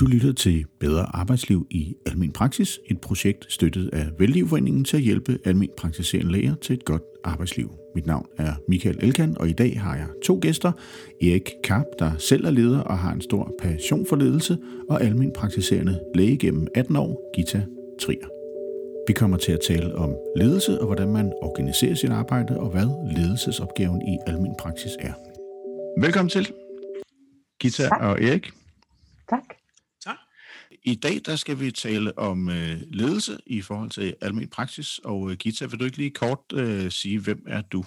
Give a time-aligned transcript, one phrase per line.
[0.00, 5.02] Du lytter til Bedre Arbejdsliv i Almen Praksis, et projekt støttet af Vældigforeningen til at
[5.02, 7.70] hjælpe almen praktiserende læger til et godt arbejdsliv.
[7.94, 10.72] Mit navn er Michael Elkan, og i dag har jeg to gæster.
[11.22, 15.32] Erik Karp, der selv er leder og har en stor passion for ledelse, og almen
[15.32, 17.64] praktiserende læge gennem 18 år, Gita
[18.00, 18.28] Trier.
[19.08, 23.16] Vi kommer til at tale om ledelse og hvordan man organiserer sit arbejde, og hvad
[23.16, 25.12] ledelsesopgaven i almen praksis er.
[26.00, 26.52] Velkommen til,
[27.60, 28.00] Gita tak.
[28.00, 28.50] og Erik.
[29.30, 29.65] Tak.
[30.86, 34.98] I dag der skal vi tale om øh, ledelse i forhold til almen praksis.
[34.98, 37.84] Og øh, Gita, vil du ikke lige kort øh, sige, hvem er du?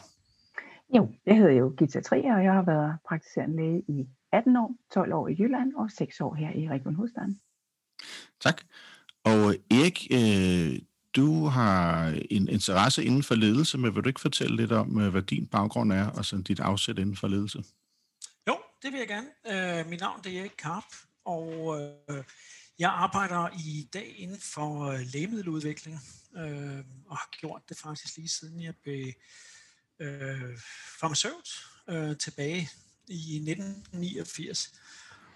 [0.98, 4.76] Jo, jeg hedder jo Gita Trier, og jeg har været praktiserende læge i 18 år,
[4.94, 7.40] 12 år i Jylland og 6 år her i Region Hovedstaden.
[8.40, 8.62] Tak.
[9.24, 10.80] Og Erik, øh,
[11.16, 15.12] du har en interesse inden for ledelse, men vil du ikke fortælle lidt om, øh,
[15.12, 17.64] hvad din baggrund er, og sådan dit afsæt inden for ledelse?
[18.48, 19.80] Jo, det vil jeg gerne.
[19.80, 20.86] Øh, mit navn det er Erik Karp,
[21.26, 21.78] og
[22.10, 22.24] øh,
[22.80, 26.02] jeg arbejder i dag inden for øh, lægemiddeludvikling,
[26.38, 29.14] øh, og har gjort det faktisk lige siden jeg blev
[30.00, 30.58] øh,
[31.00, 31.50] farmaceut
[31.90, 32.70] øh, tilbage
[33.08, 34.74] i 1989.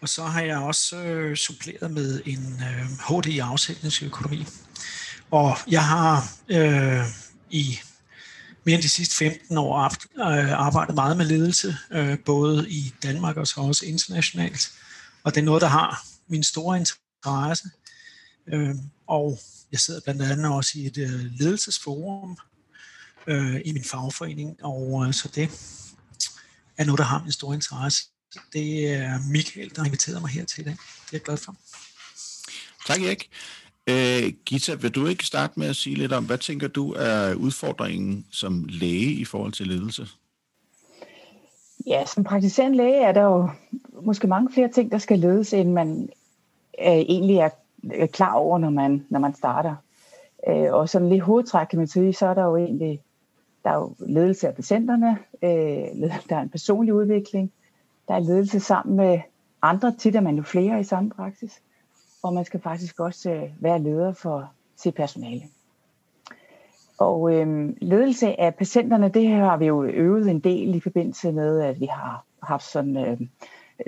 [0.02, 4.46] Og så har jeg også øh, suppleret med en øh, HD i afsætningsøkonomi.
[5.32, 7.06] Og jeg har øh,
[7.50, 7.80] i
[8.64, 13.38] mere end de sidste 15 år øh, arbejdet meget med ledelse, øh, både i Danmark
[13.38, 14.72] og så også internationalt.
[15.24, 17.03] Og det er noget, der har min store interesse.
[18.48, 18.76] Øh,
[19.08, 19.40] og
[19.72, 22.38] jeg sidder blandt andet også i et øh, ledelsesforum
[23.28, 25.44] øh, i min fagforening, og øh, så det
[26.78, 28.04] er noget, der har min store interesse.
[28.54, 30.74] Det er Michael, der har inviteret mig her til i dag.
[30.74, 31.56] Det er jeg glad for.
[32.88, 33.30] Tak, Erik.
[33.88, 37.34] Øh, Gita, vil du ikke starte med at sige lidt om, hvad tænker du er
[37.34, 40.08] udfordringen som læge i forhold til ledelse?
[41.88, 43.50] Ja, som praktiserende læge er der jo
[44.04, 46.10] måske mange flere ting, der skal ledes, end man
[46.80, 47.50] øh, egentlig er,
[48.08, 49.76] klar over, når man, når man starter.
[50.48, 53.02] Øh, og sådan lidt hovedtræk, kan man sige, så er der jo egentlig
[53.64, 57.52] der er jo ledelse af patienterne, øh, der er en personlig udvikling,
[58.08, 59.20] der er ledelse sammen med
[59.62, 61.62] andre, tit er man jo flere i samme praksis,
[62.24, 65.42] og man skal faktisk også øh, være leder for sit personale.
[66.98, 71.62] Og øh, ledelse af patienterne, det har vi jo øvet en del i forbindelse med,
[71.62, 73.20] at vi har haft sådan øh,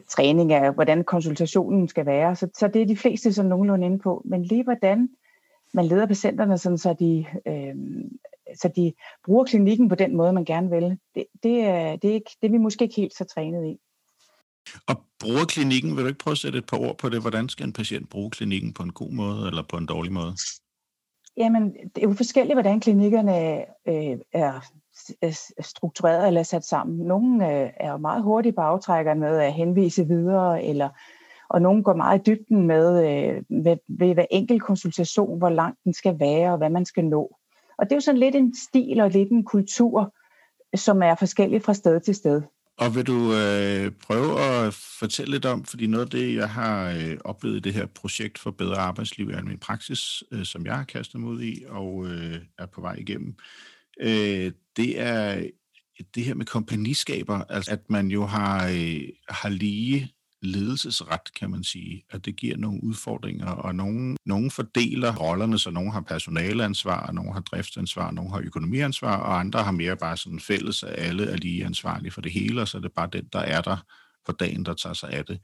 [0.08, 2.36] træning af, hvordan konsultationen skal være.
[2.36, 4.22] Så, så det er de fleste sådan nogenlunde inde på.
[4.26, 5.10] Men lige hvordan
[5.74, 7.76] man leder patienterne, sådan, så, de, øh,
[8.56, 8.94] så de
[9.26, 12.48] bruger klinikken på den måde, man gerne vil, det, det, er, det, er, ikke, det
[12.48, 13.80] er vi måske ikke helt så trænet i.
[14.88, 17.22] Og bruger klinikken, vil du ikke prøve at sætte et par ord på det?
[17.22, 20.36] Hvordan skal en patient bruge klinikken på en god måde eller på en dårlig måde?
[21.38, 23.58] Jamen, det er jo forskelligt, hvordan klinikkerne
[23.88, 24.62] øh, er
[25.24, 27.08] Øh, øh, struktureret eller sat sammen.
[27.08, 30.90] Nogle øh, er meget hurtige på aftrækkerne med at henvise videre, eller,
[31.50, 33.04] og nogle går meget i dybden med,
[33.50, 37.38] med ved hver enkelt konsultation, hvor lang den skal være, og hvad man skal nå.
[37.78, 40.14] Og det er jo sådan lidt en stil og lidt en kultur,
[40.76, 42.42] som er forskellig fra sted til sted.
[42.78, 46.90] Og vil du øh, prøve at fortælle lidt om, fordi noget af det, jeg har
[46.90, 50.76] øh, oplevet i det her projekt for bedre arbejdsliv i min praksis, øh, som jeg
[50.76, 55.44] har kastet mig ud i og øh, er på vej igennem, øh, øh, det er
[56.16, 60.12] det her med kompagniskaber, altså at man jo har, øh, har lige
[60.42, 65.72] ledelsesret, kan man sige, at det giver nogle udfordringer, og nogen, nogen fordeler rollerne, så
[65.72, 70.40] nogen har personaleansvar, nogen har driftsansvar, nogen har økonomiansvar, og andre har mere bare sådan
[70.40, 73.30] fælles, at alle er lige ansvarlige for det hele, og så er det bare den,
[73.34, 73.78] der er der
[74.26, 75.40] på dagen, der tager sig af det.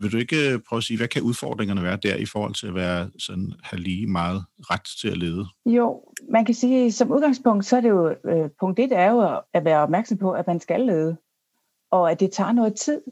[0.00, 2.66] Vil du ikke øh, prøve at sige, hvad kan udfordringerne være der i forhold til
[2.66, 5.46] at være sådan, have lige meget ret til at lede?
[5.66, 9.40] Jo, man kan sige, som udgangspunkt, så er det jo, øh, punkt et er jo
[9.54, 11.16] at være opmærksom på, at man skal lede,
[11.90, 13.02] og at det tager noget tid.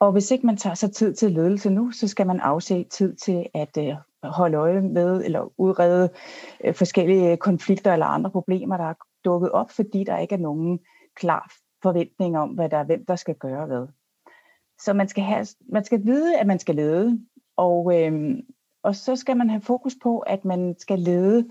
[0.00, 3.16] Og hvis ikke man tager sig tid til ledelse nu, så skal man afse tid
[3.16, 3.94] til at øh,
[4.24, 6.10] holde øje med eller udrede
[6.64, 8.94] øh, forskellige konflikter eller andre problemer, der er
[9.24, 10.78] dukket op, fordi der ikke er nogen
[11.16, 13.86] klar forventning om, hvad der er, hvem der skal gøre hvad.
[14.84, 17.20] Så man skal, have, man skal vide, at man skal lede,
[17.56, 18.38] og, øh,
[18.82, 21.48] og så skal man have fokus på, at man skal lede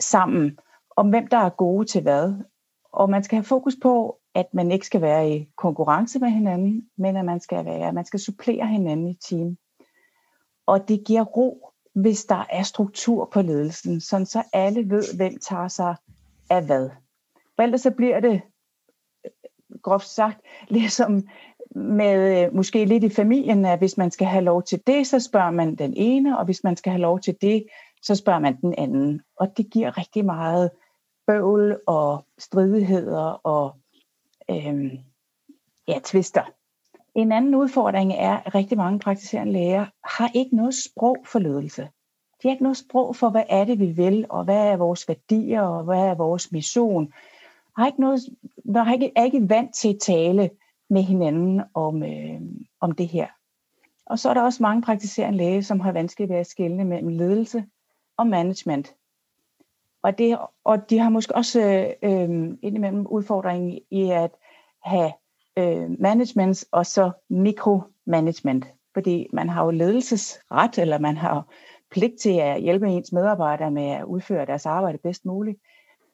[0.00, 0.58] sammen
[0.96, 2.34] om, hvem der er gode til hvad.
[2.92, 6.88] Og man skal have fokus på, at man ikke skal være i konkurrence med hinanden,
[6.96, 9.56] men at man skal være, man skal supplere hinanden i team.
[10.66, 15.38] Og det giver ro, hvis der er struktur på ledelsen, sådan så alle ved, hvem
[15.38, 15.96] tager sig
[16.50, 16.90] af hvad.
[17.56, 18.42] For ellers så bliver det,
[19.82, 21.28] groft sagt, ligesom
[21.74, 25.20] med øh, måske lidt i familien, at hvis man skal have lov til det, så
[25.20, 27.64] spørger man den ene, og hvis man skal have lov til det,
[28.02, 29.20] så spørger man den anden.
[29.36, 30.70] Og det giver rigtig meget
[31.26, 33.76] bøvl og stridigheder og
[34.50, 34.98] øhm,
[35.88, 36.42] ja, tvister.
[37.14, 41.82] En anden udfordring er, at rigtig mange praktiserende læger har ikke noget sprog for ledelse.
[42.42, 45.08] De har ikke noget sprog for, hvad er det, vi vil, og hvad er vores
[45.08, 47.12] værdier, og hvad er vores mission.
[47.76, 48.20] Har ikke noget,
[48.74, 50.50] der har ikke, er ikke vant til at tale
[50.90, 52.40] med hinanden om, øh,
[52.80, 53.26] om det her.
[54.06, 57.08] Og så er der også mange praktiserende læger, som har vanskeligt ved at skelne mellem
[57.08, 57.64] ledelse
[58.16, 58.94] og management.
[60.02, 64.30] Og, det, og de har måske også øh, øh indimellem udfordringen i at
[64.82, 65.12] have
[65.58, 68.66] øh, management og så mikromanagement.
[68.94, 71.48] Fordi man har jo ledelsesret, eller man har
[71.90, 75.58] pligt til at hjælpe ens medarbejdere med at udføre deres arbejde bedst muligt.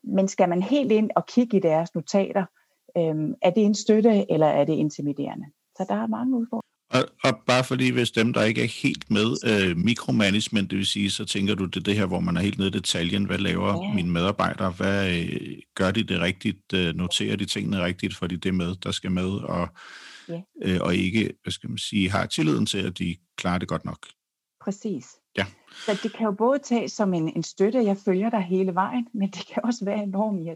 [0.02, 2.44] Men skal man helt ind og kigge i deres notater,
[2.96, 5.46] øh, er det en støtte, eller er det intimiderende?
[5.76, 6.74] Så der er mange udfordringer.
[6.90, 10.86] Og, og bare fordi, hvis dem, der ikke er helt med øh, mikromanagement, det vil
[10.86, 13.24] sige, så tænker du, det er det her, hvor man er helt nede i detaljen.
[13.24, 13.94] Hvad laver ja.
[13.94, 14.70] mine medarbejdere?
[14.70, 16.72] Hvad øh, gør de det rigtigt?
[16.74, 19.30] Øh, noterer de tingene rigtigt, fordi det er med, der skal med?
[19.30, 19.68] Og,
[20.28, 20.40] ja.
[20.62, 23.84] øh, og ikke, hvad skal man sige, har tilliden til, at de klarer det godt
[23.84, 24.06] nok.
[24.64, 25.06] Præcis.
[25.36, 25.46] Ja.
[25.86, 29.08] Så det kan jo både tages som en, en støtte, jeg følger dig hele vejen,
[29.14, 30.50] men det kan også være enormt i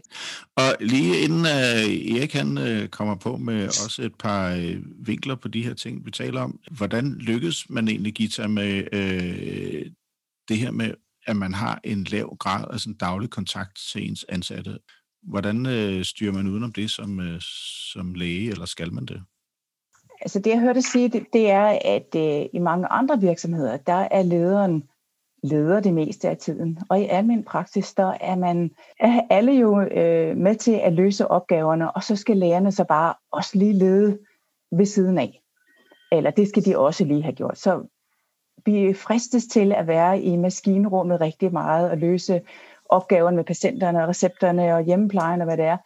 [0.55, 5.35] Og lige inden uh, Erik han uh, kommer på med også et par uh, vinkler
[5.35, 9.91] på de her ting, vi taler om, hvordan lykkes man egentlig, Gita, med uh,
[10.49, 10.93] det her med,
[11.27, 14.77] at man har en lav grad af sådan daglig kontakt til ens ansatte?
[15.23, 17.39] Hvordan uh, styrer man udenom det som, uh,
[17.93, 19.23] som læge, eller skal man det?
[20.21, 24.07] Altså det, jeg hørte sige, det, det er, at øh, i mange andre virksomheder, der
[24.11, 24.83] er lederen
[25.43, 26.79] leder det meste af tiden.
[26.89, 31.27] Og i almindelig praksis, der er man er alle jo øh, med til at løse
[31.27, 34.19] opgaverne, og så skal lærerne så bare også lige lede
[34.71, 35.41] ved siden af.
[36.11, 37.57] Eller det skal de også lige have gjort.
[37.57, 37.87] Så
[38.65, 42.41] vi fristes til at være i maskinrummet rigtig meget og løse
[42.85, 45.77] opgaverne med patienterne, og recepterne og hjemmeplejen og hvad det er.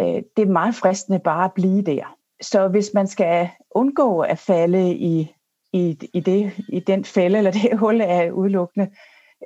[0.00, 2.16] Øh, det er meget fristende bare at blive der.
[2.42, 5.34] Så hvis man skal undgå at falde i,
[5.72, 8.90] i, i, det, i den fælde eller det hul af udelukkende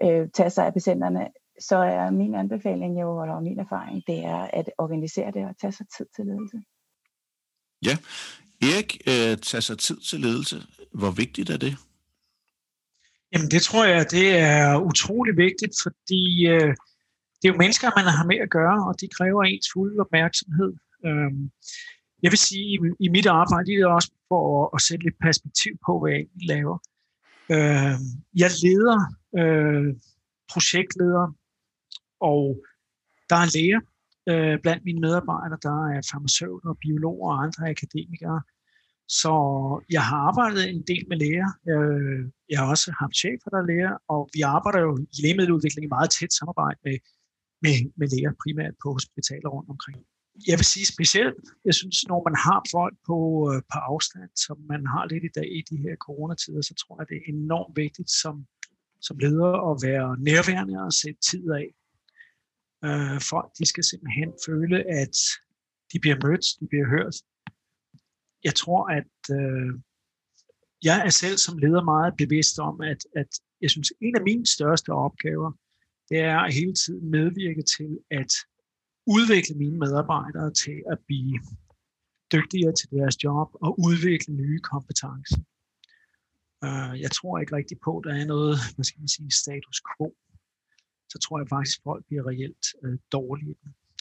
[0.02, 1.28] øh, tage sig af patienterne,
[1.60, 5.72] så er min anbefaling jo, eller min erfaring, det er at organisere det og tage
[5.72, 6.56] sig tid til ledelse.
[7.84, 7.96] Ja.
[8.62, 10.56] Erik, øh, tage sig tid til ledelse.
[10.94, 11.76] Hvor vigtigt er det?
[13.32, 16.74] Jamen det tror jeg, det er utrolig vigtigt, fordi øh,
[17.38, 20.72] det er jo mennesker, man har med at gøre, og de kræver ens fulde opmærksomhed.
[21.06, 21.32] Øh,
[22.22, 25.18] jeg vil sige, i, i mit arbejde, det er også for at, at sætte lidt
[25.26, 26.78] perspektiv på, hvad jeg egentlig laver.
[27.54, 27.96] Øh,
[28.42, 28.98] jeg leder
[29.40, 29.94] øh,
[30.52, 31.26] projektleder,
[32.20, 32.42] og
[33.30, 33.80] der er læger
[34.30, 38.40] øh, blandt mine medarbejdere, der er farmaceuter, biologer og andre akademikere.
[39.20, 39.32] Så
[39.96, 41.50] jeg har arbejdet en del med læger.
[41.70, 42.20] Øh,
[42.50, 45.94] jeg har også haft chefer, der er læger, og vi arbejder jo i lægemiddeludvikling i
[45.96, 46.96] meget tæt samarbejde med,
[47.64, 49.98] med, med læger, primært på hospitaler rundt omkring
[50.48, 53.18] jeg vil sige specielt, jeg synes, når man har folk på,
[53.50, 56.94] øh, på afstand, som man har lidt i dag i de her coronatider, så tror
[57.00, 58.46] jeg, det er enormt vigtigt som,
[59.00, 61.68] som leder at være nærværende og sætte tid af.
[62.86, 65.16] Øh, folk, de skal simpelthen føle, at
[65.92, 67.16] de bliver mødt, de bliver hørt.
[68.44, 69.70] Jeg tror, at øh,
[70.88, 73.30] jeg er selv som leder meget bevidst om, at, at
[73.62, 75.52] jeg synes, en af mine største opgaver,
[76.08, 78.32] det er at hele tiden medvirke til, at
[79.06, 81.40] udvikle mine medarbejdere til at blive
[82.32, 85.42] dygtigere til deres job og udvikle nye kompetencer.
[86.64, 89.78] Øh, jeg tror ikke rigtig på, at der er noget, hvad skal man sige, status
[89.90, 90.14] quo.
[91.12, 93.54] Så tror jeg faktisk, at folk bliver reelt øh, dårlige.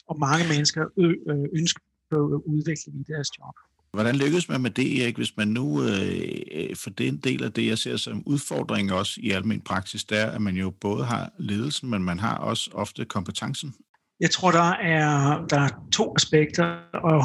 [0.06, 1.16] Og mange mennesker øh,
[1.58, 1.82] ønsker
[2.12, 3.54] at udvikle i deres job.
[3.92, 7.44] Hvordan lykkes man med det, Erik, hvis man nu, øh, for det er en del
[7.44, 10.70] af det, jeg ser som udfordring også i almen praksis, det er, at man jo
[10.70, 13.74] både har ledelsen, men man har også ofte kompetencen.
[14.20, 15.12] Jeg tror, der er,
[15.52, 16.66] der er to aspekter,
[17.10, 17.22] og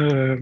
[0.00, 0.38] øh,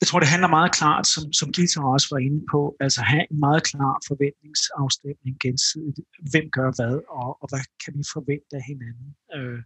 [0.00, 3.24] jeg tror, det handler meget klart, som, som Gita også var inde på, altså have
[3.32, 6.00] en meget klar forventningsafstemning gensidigt.
[6.32, 9.08] Hvem gør hvad, og, og hvad kan vi forvente af hinanden?
[9.36, 9.62] Øh,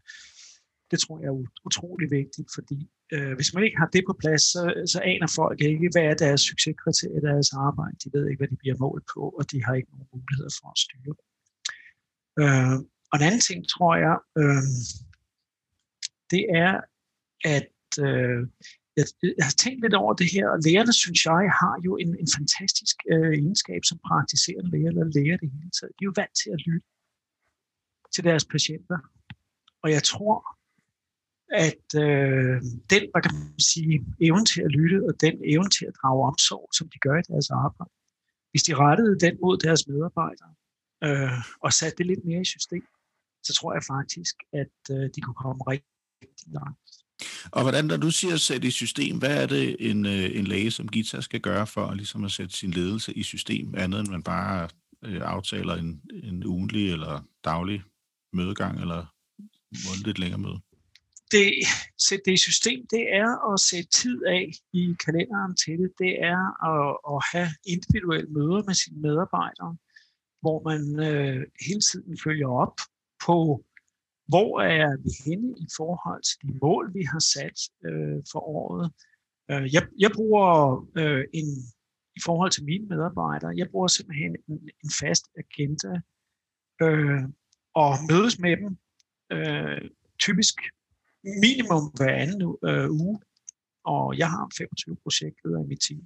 [0.91, 1.39] det tror jeg er
[1.69, 2.79] utrolig vigtigt, fordi
[3.15, 4.63] øh, hvis man ikke har det på plads, så,
[4.93, 7.97] så aner folk ikke, hvad er deres succeskriterie i deres arbejde.
[8.05, 10.69] De ved ikke, hvad de bliver målt på, og de har ikke nogen muligheder for
[10.75, 11.15] at styre.
[12.43, 12.77] Øh,
[13.11, 14.65] og en anden ting, tror jeg, øh,
[16.33, 16.75] det er,
[17.55, 17.73] at
[18.07, 18.41] øh,
[18.97, 22.11] jeg, jeg har tænkt lidt over det her, og lærerne, synes jeg, har jo en,
[22.23, 25.93] en fantastisk øh, egenskab som praktiserende læger, eller læger det hele taget.
[25.97, 26.87] De er jo vant til at lytte
[28.15, 28.99] til deres patienter.
[29.83, 30.37] Og jeg tror,
[31.67, 32.57] at øh,
[32.93, 36.27] den, hvad kan man sige, evne til at lytte, og den evne til at drage
[36.31, 37.95] omsorg, som de gør i deres arbejde,
[38.51, 40.53] hvis de rettede den mod deres medarbejdere,
[41.07, 42.85] øh, og satte det lidt mere i system,
[43.47, 46.79] så tror jeg faktisk, at øh, de kunne komme rigtig langt.
[47.53, 50.71] Og hvordan, når du siger sætte i system, hvad er det en, øh, en læge
[50.71, 54.23] som Gita skal gøre for ligesom at sætte sin ledelse i system, andet end man
[54.23, 54.69] bare
[55.05, 57.83] øh, aftaler en, en ugenlig eller daglig
[58.33, 59.07] mødegang eller
[59.87, 60.61] månedligt længere møde?
[61.31, 61.53] Det,
[61.99, 65.91] sætte det i system, det er at sætte tid af i kalenderen til det.
[65.99, 69.77] Det er at, at have individuelle møder med sine medarbejdere,
[70.43, 72.77] hvor man øh, hele tiden følger op
[73.27, 73.65] på
[74.29, 77.59] hvor er vi henne i forhold til de mål, vi har sat
[77.89, 78.93] øh, for året?
[79.51, 80.47] Øh, jeg, jeg bruger
[81.01, 81.49] øh, en,
[82.19, 85.93] i forhold til mine medarbejdere, jeg bruger simpelthen en, en fast agenda
[86.85, 87.23] øh,
[87.75, 88.71] og mødes med dem
[89.33, 90.55] øh, typisk
[91.45, 93.19] minimum hver anden øh, uge,
[93.85, 96.03] og jeg har 25 projektledere i mit team.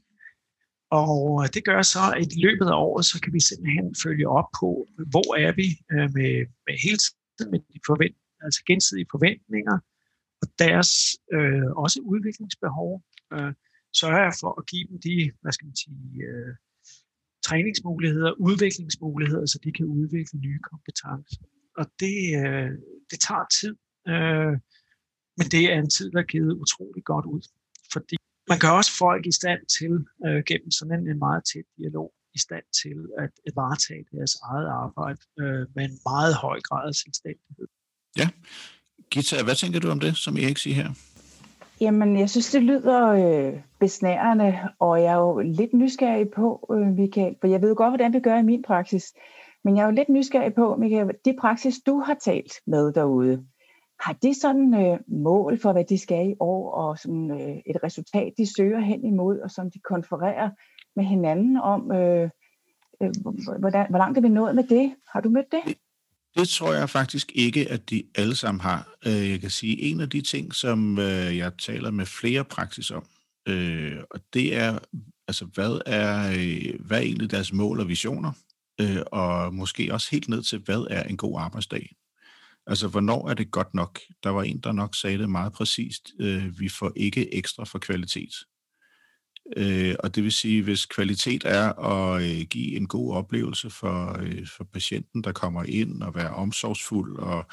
[0.90, 4.28] Og øh, det gør så, at i løbet af året, så kan vi simpelthen følge
[4.28, 4.68] op på,
[5.12, 6.32] hvor er vi øh, med,
[6.66, 7.00] med hele
[7.52, 9.76] med de forvent, altså gensidige forventninger,
[10.42, 10.90] og deres
[11.32, 13.02] øh, også udviklingsbehov,
[13.34, 13.52] øh,
[14.00, 16.54] sørger jeg for at give dem de, hvad skal man sige, øh,
[17.46, 21.42] træningsmuligheder, udviklingsmuligheder, så de kan udvikle nye kompetencer.
[21.80, 22.70] Og det, øh,
[23.10, 23.74] det tager tid,
[24.12, 24.52] øh,
[25.38, 27.42] men det er en tid, der er givet utrolig godt ud.
[27.92, 28.16] Fordi
[28.50, 29.92] man gør også folk i stand til,
[30.26, 34.34] øh, gennem sådan en, en meget tæt dialog, i stand til at, at varetage deres
[34.50, 37.66] eget arbejde øh, med en meget høj grad af selvstændighed.
[38.18, 38.28] Ja.
[39.10, 40.90] Gita, hvad tænker du om det, som Erik siger her?
[41.80, 46.86] Jamen, jeg synes, det lyder øh, besnærende, og jeg er jo lidt nysgerrig på, øh,
[46.86, 49.04] Michael, for jeg ved godt, hvordan vi gør i min praksis,
[49.64, 53.44] men jeg er jo lidt nysgerrig på, Michael, de praksis, du har talt med derude,
[54.00, 57.76] har de sådan øh, mål for, hvad de skal i år, og sådan, øh, et
[57.84, 60.50] resultat, de søger hen imod, og som de konfererer
[60.96, 62.30] med hinanden om, øh,
[63.02, 63.10] øh,
[63.58, 64.94] hvordan, hvor langt er vi nået med det?
[65.12, 65.76] Har du mødt det?
[66.36, 68.94] Det tror jeg faktisk ikke, at de alle sammen har.
[69.06, 72.90] Øh, jeg kan sige, en af de ting, som øh, jeg taler med flere praksis
[72.90, 73.04] om,
[73.48, 74.78] øh, og det er,
[75.28, 78.32] altså, hvad er, øh, hvad er egentlig deres mål og visioner?
[79.06, 81.90] Og måske også helt ned til, hvad er en god arbejdsdag?
[82.66, 84.00] Altså, hvornår er det godt nok?
[84.22, 86.10] Der var en, der nok sagde det meget præcist.
[86.20, 88.34] Øh, vi får ikke ekstra for kvalitet.
[89.56, 94.18] Øh, og det vil sige, hvis kvalitet er at øh, give en god oplevelse for,
[94.22, 97.44] øh, for patienten, der kommer ind og være omsorgsfuld, og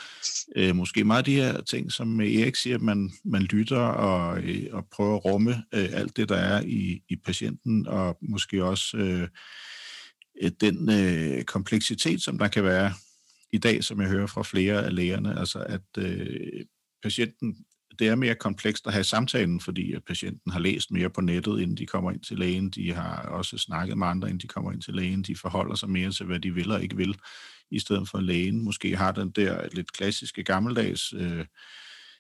[0.56, 4.44] øh, måske meget af de her ting, som Erik siger, at man, man lytter og,
[4.44, 8.64] øh, og prøver at rumme øh, alt det, der er i, i patienten, og måske
[8.64, 9.28] også øh,
[10.42, 12.94] øh den øh, kompleksitet, som der kan være
[13.52, 16.66] i dag, som jeg hører fra flere af lægerne, altså at øh,
[17.04, 17.66] patienten
[18.00, 21.60] det er mere komplekst at have samtalen, fordi at patienten har læst mere på nettet,
[21.60, 22.70] inden de kommer ind til lægen.
[22.70, 25.24] De har også snakket med andre, inden de kommer ind til lægen.
[25.24, 27.16] De forholder sig mere til, hvad de vil og ikke vil,
[27.72, 31.46] i stedet for lægen måske har den der lidt klassiske gammeldags øh,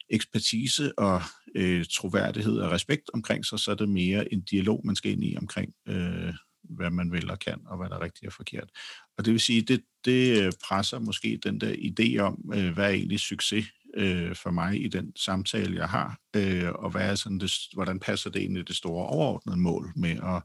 [0.10, 1.22] ekspertise og
[1.55, 5.24] øh, troværdighed og respekt omkring sig, så er det mere en dialog, man skal ind
[5.24, 6.34] i omkring, øh,
[6.77, 8.69] hvad man vil og kan, og hvad der er rigtigt og forkert.
[9.17, 12.86] Og det vil sige, det, det øh, presser måske den der idé om, øh, hvad
[12.86, 17.15] er egentlig succes øh, for mig i den samtale, jeg har, øh, og hvad er
[17.15, 20.43] sådan det, hvordan passer det ind i det store overordnede mål med at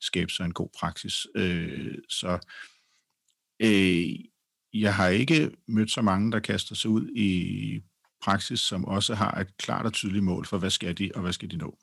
[0.00, 1.26] skabe sig en god praksis.
[1.34, 2.38] Øh, så
[3.62, 4.14] øh,
[4.74, 7.82] jeg har ikke mødt så mange, der kaster sig ud i
[8.22, 11.32] praksis, som også har et klart og tydeligt mål for, hvad skal de, og hvad
[11.32, 11.78] skal de nå.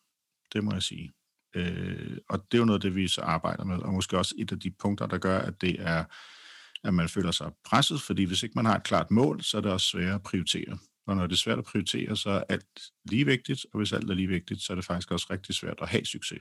[0.53, 1.11] Det må jeg sige.
[1.55, 4.51] Øh, og det er jo noget det, vi så arbejder med, og måske også et
[4.51, 6.03] af de punkter, der gør, at det er,
[6.83, 9.61] at man føler sig presset, fordi hvis ikke man har et klart mål, så er
[9.61, 10.77] det også sværere at prioritere.
[11.07, 14.09] Og når det er svært at prioritere, så er alt lige vigtigt, og hvis alt
[14.09, 16.39] er lige vigtigt, så er det faktisk også rigtig svært at have succes,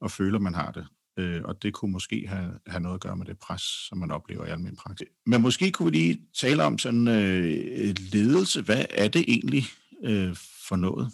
[0.00, 0.86] og føle, at man har det.
[1.18, 4.10] Øh, og det kunne måske have, have noget at gøre med det pres, som man
[4.10, 5.08] oplever i almindelig praksis.
[5.26, 8.62] Men måske kunne vi lige tale om sådan øh, ledelse.
[8.62, 9.64] Hvad er det egentlig
[10.04, 10.36] øh,
[10.68, 11.12] for noget?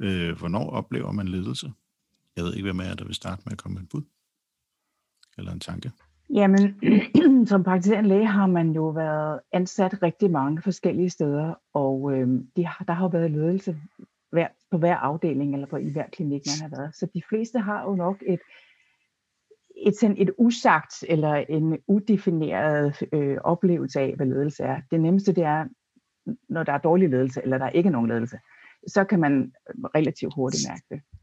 [0.00, 1.72] Øh, hvornår oplever man ledelse?
[2.38, 4.02] Jeg ved ikke, hvem er der vil starte med at komme med en bud?
[5.38, 5.92] Eller en tanke?
[6.34, 6.80] Jamen,
[7.50, 12.66] som praktiserende læge har man jo været ansat rigtig mange forskellige steder, og øh, de
[12.66, 13.76] har, der har jo været ledelse
[14.30, 16.96] hver, på hver afdeling eller på i hver klinik, man har været.
[16.96, 18.40] Så de fleste har jo nok et,
[19.76, 24.80] et, sådan et usagt eller en udefineret øh, oplevelse af, hvad ledelse er.
[24.90, 25.66] Det nemmeste det er,
[26.48, 28.38] når der er dårlig ledelse, eller der er ikke nogen ledelse,
[28.86, 29.52] så kan man
[29.94, 31.17] relativt hurtigt mærke det.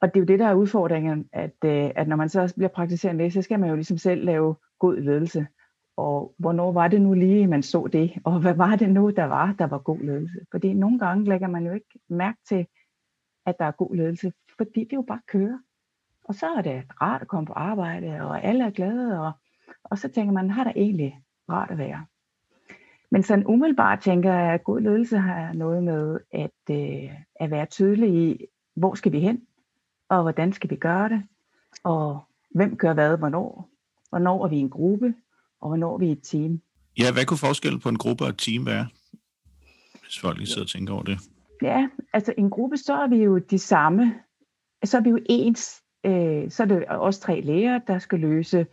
[0.00, 2.68] Og det er jo det, der er udfordringen, at, øh, at når man så bliver
[2.68, 5.46] praktiserende læge, så skal man jo ligesom selv lave god ledelse.
[5.96, 8.12] Og hvornår var det nu lige, man så det?
[8.24, 10.38] Og hvad var det nu, der var, der var god ledelse?
[10.50, 12.66] Fordi nogle gange lægger man jo ikke mærke til,
[13.46, 15.58] at der er god ledelse, fordi det jo bare kører.
[16.24, 19.32] Og så er det rart at komme på arbejde, og alle er glade, og,
[19.84, 22.06] og så tænker man, har der egentlig rart at være?
[23.10, 27.10] Men sådan umiddelbart tænker jeg, at god ledelse har noget med at, øh,
[27.40, 29.46] at være tydelig i, hvor skal vi hen,
[30.08, 31.22] og hvordan skal vi gøre det,
[31.84, 33.70] og hvem gør hvad, hvornår.
[34.08, 35.14] Hvornår er vi en gruppe,
[35.60, 36.60] og hvornår er vi et team.
[36.98, 38.86] Ja, hvad kunne forskellen på en gruppe og et team være,
[40.02, 41.18] hvis folk lige sidder og tænker over det?
[41.62, 44.14] Ja, altså en gruppe, så er vi jo de samme,
[44.84, 48.66] så er vi jo ens, øh, så er det også tre læger, der skal løse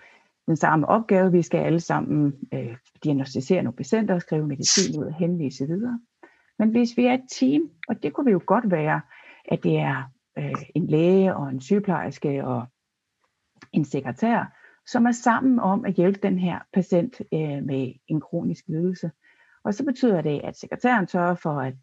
[0.47, 1.31] den samme opgave.
[1.31, 6.00] Vi skal alle sammen øh, diagnostisere nogle patienter, skrive medicin ud og henvise videre.
[6.59, 9.01] Men hvis vi er et team, og det kunne vi jo godt være,
[9.45, 10.11] at det er
[10.41, 12.65] øh, en læge og en sygeplejerske og
[13.74, 14.57] en sekretær,
[14.88, 19.12] som er sammen om at hjælpe den her patient øh, med en kronisk lidelse.
[19.63, 21.74] Og så betyder det, at sekretæren sørger for, at,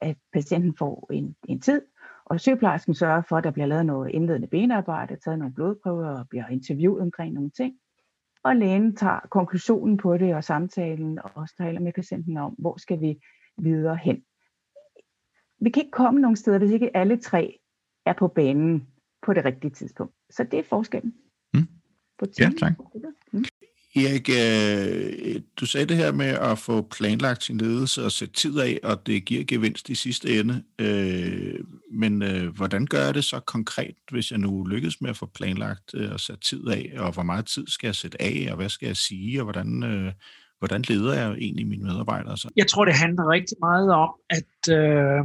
[0.00, 1.82] at patienten får en, en tid,
[2.24, 6.28] og sygeplejersken sørger for, at der bliver lavet noget indledende benarbejde, taget nogle blodprøver og
[6.28, 7.74] bliver interviewet omkring nogle ting.
[8.42, 12.76] Og lægen tager konklusionen på det og samtalen og også taler med patienten om, hvor
[12.76, 13.20] skal vi
[13.58, 14.22] videre hen.
[15.60, 17.59] Vi kan ikke komme nogen steder, hvis ikke alle tre
[18.06, 18.86] er på banen
[19.26, 20.14] på det rigtige tidspunkt.
[20.30, 21.14] Så det er forskellen.
[21.54, 21.68] Mm.
[22.18, 22.72] På ja, tak.
[23.32, 23.44] Mm.
[23.96, 28.58] Erik, øh, du sagde det her med at få planlagt sin ledelse og sætte tid
[28.58, 30.62] af, og det giver gevinst i sidste ende.
[30.78, 35.16] Øh, men øh, hvordan gør jeg det så konkret, hvis jeg nu lykkes med at
[35.16, 38.56] få planlagt og sat tid af, og hvor meget tid skal jeg sætte af, og
[38.56, 39.82] hvad skal jeg sige, og hvordan,
[40.58, 42.36] hvordan leder jeg egentlig mine medarbejdere?
[42.36, 42.50] Så?
[42.56, 45.24] Jeg tror, det handler rigtig meget om, at, øh,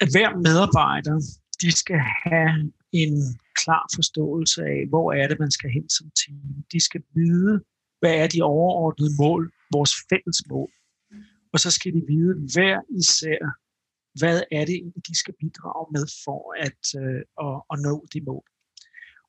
[0.00, 1.16] at hver medarbejder,
[1.62, 3.14] de skal have en
[3.54, 6.64] klar forståelse af, hvor er det, man skal hen som team.
[6.72, 7.54] De skal vide,
[8.00, 10.70] hvad er de overordnede mål, vores fælles mål.
[11.52, 13.40] Og så skal de vide hver især,
[14.20, 18.46] hvad er det de skal bidrage med for at, øh, at, at nå de mål.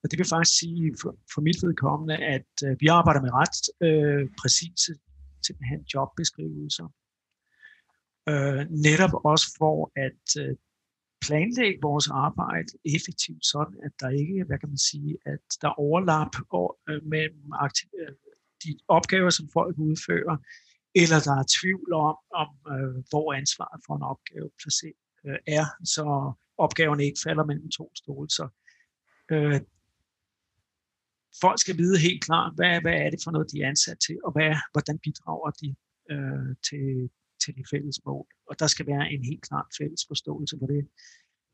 [0.02, 3.58] Og det vil faktisk sige for, for mit vedkommende, at øh, vi arbejder med ret
[3.88, 4.94] øh, præcise
[5.48, 6.88] simpelthen jobbeskrivelser.
[8.30, 10.56] Øh, netop også for at øh,
[11.26, 15.80] planlægge vores arbejde effektivt, sådan at der ikke, hvad kan man sige, at der er
[15.88, 16.34] overlap
[16.90, 17.44] øh, mellem
[18.02, 18.16] øh,
[18.64, 20.38] de opgaver, som folk udfører,
[21.02, 25.66] eller der er tvivl om, om øh, hvor ansvaret for en opgave placeret øh, er,
[25.96, 26.06] så
[26.58, 28.30] opgaven ikke falder mellem to stole.
[28.30, 28.48] Så
[29.32, 29.60] øh,
[31.42, 34.18] folk skal vide helt klart, hvad, hvad er det for noget, de er ansat til,
[34.26, 35.70] og hvad, hvordan bidrager de
[36.14, 37.10] øh, til,
[37.44, 38.28] til de fælles mål.
[38.50, 40.88] Og der skal være en helt klart fælles forståelse for det.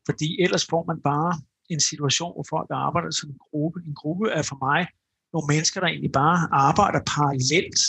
[0.08, 1.32] Fordi ellers får man bare
[1.68, 3.80] en situation, hvor folk arbejder som en gruppe.
[3.86, 4.86] En gruppe er for mig
[5.32, 7.80] nogle mennesker, der egentlig bare arbejder parallelt,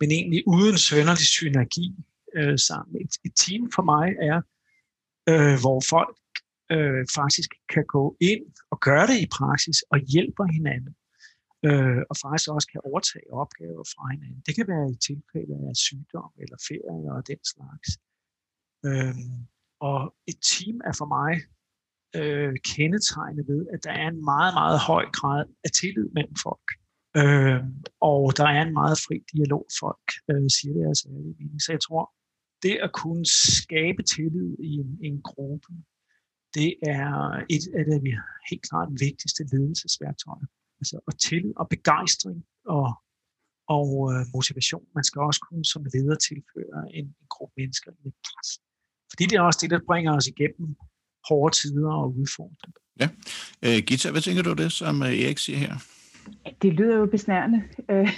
[0.00, 1.86] men egentlig uden sønderlig synergi
[2.36, 2.92] øh, sammen.
[3.04, 4.38] Et, et team for mig er,
[5.30, 6.16] øh, hvor folk
[6.74, 10.94] øh, faktisk kan gå ind og gøre det i praksis og hjælper hinanden
[11.66, 14.42] øh, og faktisk også kan overtage opgaver fra hinanden.
[14.46, 17.88] Det kan være i tilfælde af sygdom eller ferie og den slags.
[18.86, 19.14] Øh,
[19.88, 19.98] og
[20.30, 21.32] et team er for mig
[22.18, 26.68] øh, kendetegnet ved, at der er en meget, meget høj grad af tillid mellem folk.
[27.20, 27.60] Øh,
[28.00, 31.62] og der er en meget fri dialog, folk øh, siger deres ærlige mening.
[31.62, 32.04] Så jeg tror,
[32.62, 33.26] det at kunne
[33.60, 35.72] skabe tillid i en, en gruppe,
[36.54, 37.06] det er
[37.54, 38.12] et af de
[38.50, 40.46] helt klart vigtigste ledelsesværktøjer
[40.80, 42.88] altså, og tillid og begejstring og,
[43.68, 44.84] og øh, motivation.
[44.94, 48.50] Man skal også kunne som leder tilføre en, en gruppe mennesker lidt plads.
[49.10, 50.76] Fordi det er også det, der bringer os igennem
[51.28, 52.80] hårde tider og udfordringer.
[53.00, 53.08] Ja.
[53.64, 55.74] Øh, Gita, hvad tænker du det, som øh, Erik siger her?
[56.62, 57.62] Det lyder jo besnærende.
[57.90, 58.08] Øh,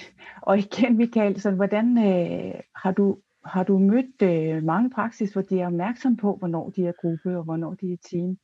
[0.42, 5.42] og igen, Michael, så hvordan øh, har du har du mødt øh, mange praksis, hvor
[5.42, 8.38] de er opmærksom på, hvornår de er gruppe og hvornår de er team?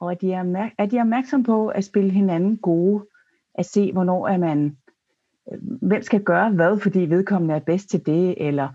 [0.00, 3.06] Og er de, er, er de opmærksom på at spille hinanden gode
[3.58, 4.76] at se, hvornår er man,
[5.52, 8.68] øh, hvem skal gøre hvad, fordi vedkommende er bedst til det, eller,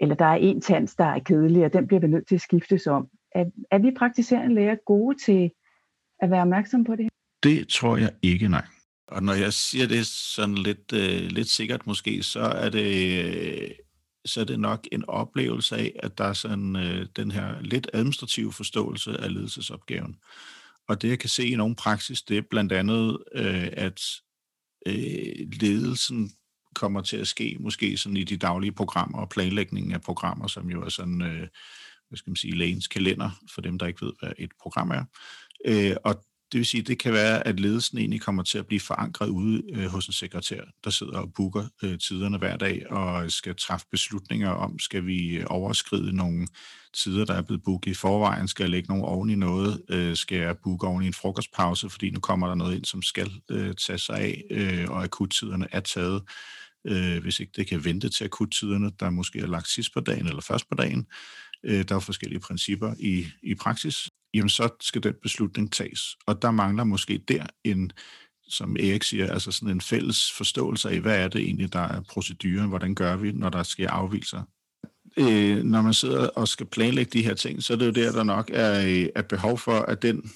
[0.00, 2.40] eller der er en tands, der er kedelig, og den bliver vi nødt til at
[2.40, 3.08] skiftes om.
[3.34, 5.50] Er, er vi praktiserende læger gode til
[6.20, 7.08] at være opmærksom på det?
[7.42, 8.64] Det tror jeg ikke, nej.
[9.06, 13.70] Og når jeg siger det sådan lidt, øh, lidt sikkert måske, så er det øh,
[14.24, 17.90] så er det nok en oplevelse af, at der er sådan øh, den her lidt
[17.92, 20.16] administrative forståelse af ledelsesopgaven.
[20.88, 24.00] Og det, jeg kan se i nogle praksis, det er blandt andet, øh, at
[24.86, 26.32] øh, ledelsen
[26.74, 30.70] kommer til at ske, måske sådan i de daglige programmer og planlægningen af programmer, som
[30.70, 31.48] jo er sådan, øh,
[32.08, 35.04] hvad skal man sige, lægens kalender, for dem, der ikke ved, hvad et program er.
[35.64, 38.80] Øh, og det vil sige, det kan være, at ledelsen egentlig kommer til at blive
[38.80, 43.30] forankret ude øh, hos en sekretær, der sidder og booker øh, tiderne hver dag og
[43.30, 46.46] skal træffe beslutninger om, skal vi øh, overskride nogle
[46.94, 50.16] tider, der er blevet booket i forvejen, skal jeg lægge nogle oven i noget, øh,
[50.16, 53.30] skal jeg booke oven i en frokostpause, fordi nu kommer der noget ind, som skal
[53.50, 56.22] øh, tage sig af, øh, og akuttiderne er taget.
[56.86, 60.26] øh, hvis ikke det kan vente til akuttiderne, der måske er lagt sidst på dagen
[60.26, 61.06] eller først på dagen.
[61.64, 64.08] Øh, der er forskellige principper i, i praksis.
[64.34, 66.00] Jamen, så skal den beslutning tages.
[66.26, 67.92] Og der mangler måske der en,
[68.48, 72.00] som Erik siger, altså sådan en fælles forståelse af, hvad er det egentlig, der er
[72.00, 74.42] proceduren, hvordan gør vi, når der sker afvielser.
[75.16, 78.12] Øh, når man sidder og skal planlægge de her ting, så er det jo der,
[78.12, 80.30] der nok er, øh, er behov for, at den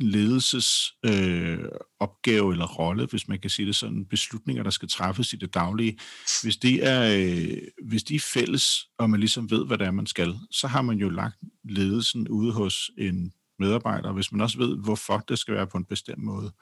[0.00, 1.58] ledelses øh,
[2.00, 5.54] opgave eller rolle, hvis man kan sige det sådan, beslutninger, der skal træffes i det
[5.54, 5.98] daglige,
[6.42, 7.58] hvis de er, øh,
[7.88, 10.82] hvis de er fælles, og man ligesom ved, hvad det er, man skal, så har
[10.82, 15.54] man jo lagt ledelsen ude hos en medarbejder, hvis man også ved, hvorfor det skal
[15.54, 16.52] være på en bestemt måde.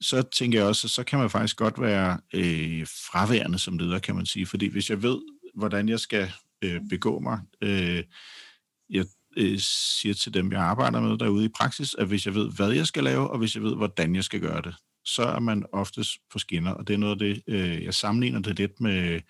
[0.00, 3.98] Så tænker jeg også, at så kan man faktisk godt være øh, fraværende som leder,
[3.98, 4.46] kan man sige.
[4.46, 5.18] Fordi hvis jeg ved,
[5.54, 8.04] hvordan jeg skal øh, begå mig, øh,
[8.90, 12.52] jeg øh, siger til dem, jeg arbejder med derude i praksis, at hvis jeg ved,
[12.52, 15.40] hvad jeg skal lave, og hvis jeg ved, hvordan jeg skal gøre det, så er
[15.40, 16.70] man oftest på skinner.
[16.70, 19.20] Og det er noget af det, øh, jeg sammenligner det lidt med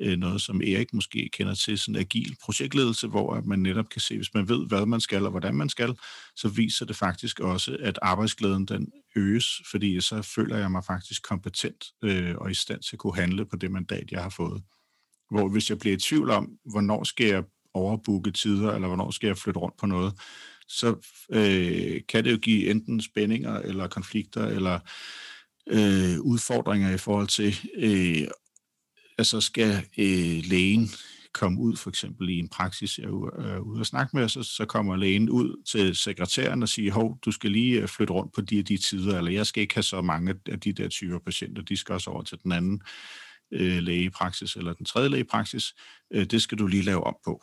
[0.00, 4.16] Øh, noget, som Erik måske kender til, sådan agil projektledelse, hvor man netop kan se,
[4.16, 5.96] hvis man ved, hvad man skal og hvordan man skal,
[6.36, 11.22] så viser det faktisk også, at arbejdsglæden den øges, fordi så føler jeg mig faktisk
[11.22, 14.62] kompetent øh, og i stand til at kunne handle på det mandat, jeg har fået.
[15.30, 19.26] Hvor hvis jeg bliver i tvivl om, hvornår skal jeg overbooke tider, eller hvornår skal
[19.26, 20.14] jeg flytte rundt på noget,
[20.68, 20.96] så
[21.32, 24.78] øh, kan det jo give enten spændinger, eller konflikter, eller
[25.66, 28.28] øh, udfordringer i forhold til, øh,
[29.18, 30.88] altså skal øh, lægen
[31.32, 34.64] komme ud for eksempel i en praksis, jeg er ude og snakke med, så, så
[34.64, 38.40] kommer lægen ud til sekretæren og siger, hov, du skal lige øh, flytte rundt på
[38.40, 41.18] de og de tider, eller jeg skal ikke have så mange af de der typer
[41.18, 42.82] patienter, de skal også over til den anden
[43.52, 45.74] øh, lægepraksis, eller den tredje lægepraksis,
[46.10, 47.42] øh, det skal du lige lave op på.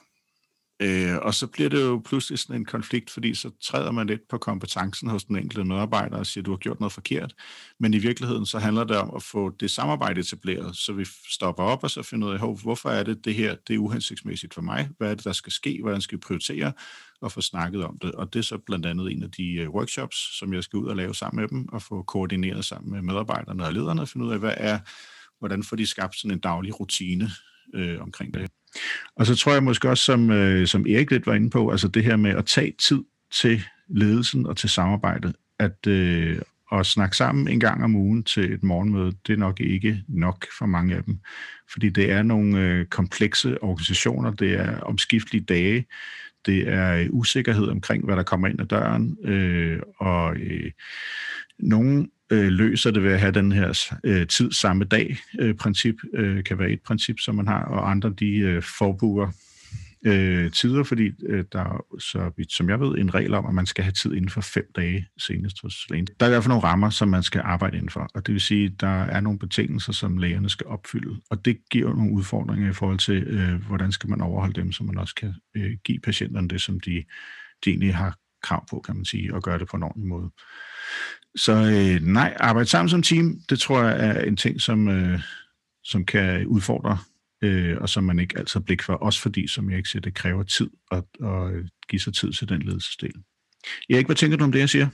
[0.79, 4.27] Øh, og så bliver det jo pludselig sådan en konflikt, fordi så træder man lidt
[4.29, 7.35] på kompetencen hos den enkelte medarbejder og siger, at du har gjort noget forkert.
[7.79, 11.63] Men i virkeligheden så handler det om at få det samarbejde etableret, så vi stopper
[11.63, 14.61] op og så finder ud af, hvorfor er det det her, det er uhensigtsmæssigt for
[14.61, 14.89] mig?
[14.97, 15.79] Hvad er det, der skal ske?
[15.81, 16.73] Hvordan skal vi prioritere?
[17.21, 18.11] Og få snakket om det.
[18.11, 20.87] Og det er så blandt andet en af de øh, workshops, som jeg skal ud
[20.87, 24.25] og lave sammen med dem, og få koordineret sammen med medarbejderne og lederne, og finde
[24.25, 24.79] ud af, hvad er,
[25.39, 27.29] hvordan får de skabt sådan en daglig rutine
[27.73, 28.51] øh, omkring det.
[29.15, 31.87] Og så tror jeg måske også, som, øh, som Erik lidt var inde på, altså
[31.87, 37.17] det her med at tage tid til ledelsen og til samarbejdet, at øh, at snakke
[37.17, 40.95] sammen en gang om ugen til et morgenmøde, det er nok ikke nok for mange
[40.95, 41.19] af dem.
[41.71, 45.85] Fordi det er nogle øh, komplekse organisationer, det er omskiftelige dage,
[46.45, 50.71] det er øh, usikkerhed omkring, hvad der kommer ind ad døren, øh, og øh,
[51.59, 55.95] nogle øh, løser det ved at have den her øh, tid samme dag øh, princip,
[56.13, 59.31] øh, kan være et princip, som man har, og andre de øh, forbruger
[60.05, 63.53] øh, tider, fordi øh, der er, så vidt som jeg ved, en regel om, at
[63.53, 66.07] man skal have tid inden for fem dage senest hos lægen.
[66.19, 68.33] Der er i hvert fald nogle rammer, som man skal arbejde inden for, og det
[68.33, 72.11] vil sige, at der er nogle betingelser, som lægerne skal opfylde, og det giver nogle
[72.11, 75.71] udfordringer i forhold til, øh, hvordan skal man overholde dem, så man også kan øh,
[75.83, 77.03] give patienterne det, som de,
[77.65, 80.29] de egentlig har krav på, kan man sige, og gøre det på en ordentlig måde.
[81.35, 85.19] Så øh, nej, arbejde sammen som team, det tror jeg er en ting, som, øh,
[85.83, 86.97] som kan udfordre,
[87.45, 90.01] øh, og som man ikke altid har blik for, også fordi, som jeg ikke siger,
[90.01, 93.13] det kræver tid at, at give sig tid til den ledelsesdel.
[93.89, 94.87] Erik, hvad tænker du om det, jeg siger?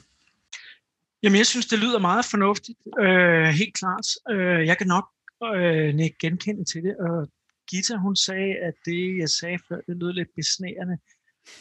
[1.23, 2.79] Jamen, jeg synes, det lyder meget fornuftigt.
[2.99, 4.07] Øh, helt klart.
[4.31, 5.07] Øh, jeg kan nok
[5.55, 6.95] øh, ikke genkende til det.
[6.97, 7.29] Og
[7.69, 10.97] Gita, hun sagde, at det, jeg sagde før, det lød lidt besnærende.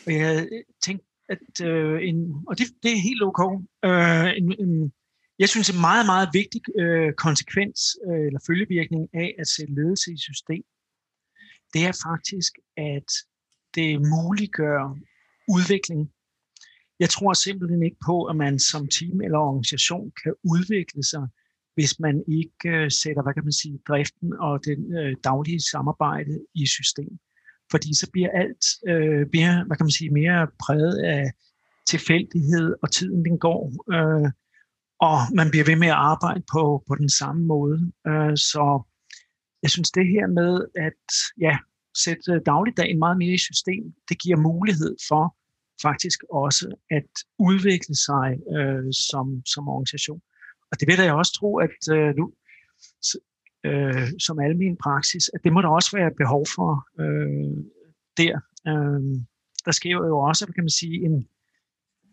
[0.07, 0.48] Og jeg
[0.85, 2.16] tænkte at øh, en,
[2.48, 3.40] og det, det er helt ok,
[3.85, 4.92] øh, en, en,
[5.38, 10.12] jeg synes en meget, meget vigtig øh, konsekvens øh, eller følgevirkning af at sætte ledelse
[10.12, 10.64] i system,
[11.74, 13.11] det er faktisk, at
[13.74, 14.96] det muliggør
[15.48, 16.11] udvikling.
[16.98, 21.26] Jeg tror simpelthen ikke på, at man som team eller organisation kan udvikle sig,
[21.74, 26.35] hvis man ikke øh, sætter, hvad kan man sige, driften og den øh, daglige samarbejde
[26.54, 27.18] i system
[27.70, 31.33] fordi så bliver alt øh, mere, hvad kan man sige, mere præget af
[31.87, 33.62] tilfældighed, og tiden den går,
[33.94, 34.30] øh,
[35.00, 37.92] og man bliver ved med at arbejde på, på den samme måde.
[38.06, 38.83] Øh, så
[39.62, 41.03] jeg synes det her med at
[41.40, 41.59] ja,
[42.05, 45.37] sætte øh, dagligdagen meget mere i system, det giver mulighed for
[45.83, 50.23] faktisk også at udvikle sig øh, som, som organisation.
[50.73, 52.33] Og det vil jeg også tro, at øh, nu,
[53.64, 56.70] øh, som almen praksis, at det må der også være behov for
[57.03, 57.64] øh,
[58.16, 58.35] der.
[58.68, 59.03] Øh,
[59.64, 61.29] der sker jo også, kan man sige, en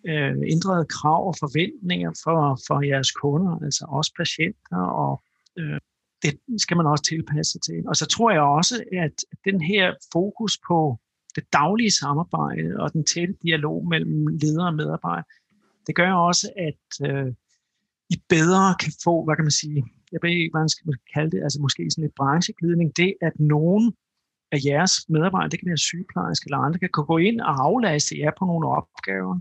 [0.10, 5.24] øh, ændrede krav og forventninger for, for jeres kunder, altså også patienter, og
[5.60, 5.80] øh,
[6.22, 7.84] det skal man også tilpasse sig til.
[7.88, 11.00] Og så tror jeg også, at den her fokus på
[11.36, 15.24] det daglige samarbejde og den tætte dialog mellem ledere og medarbejdere,
[15.88, 17.34] det gør også, at øh,
[18.10, 21.32] I bedre kan få, hvad kan man sige, jeg ved ikke, hvad man skal kalde
[21.32, 23.94] det, altså måske sådan lidt brancheglidning, det at nogen
[24.52, 28.32] af jeres medarbejdere, det kan være sygeplejerske eller andre, kan gå ind og aflaste jer
[28.40, 29.40] på nogle opgaver,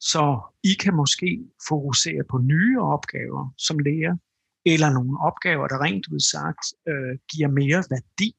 [0.00, 4.16] så I kan måske fokusere på nye opgaver som lærer,
[4.66, 8.34] eller nogle opgaver, der rent udsagt øh, giver mere værdi,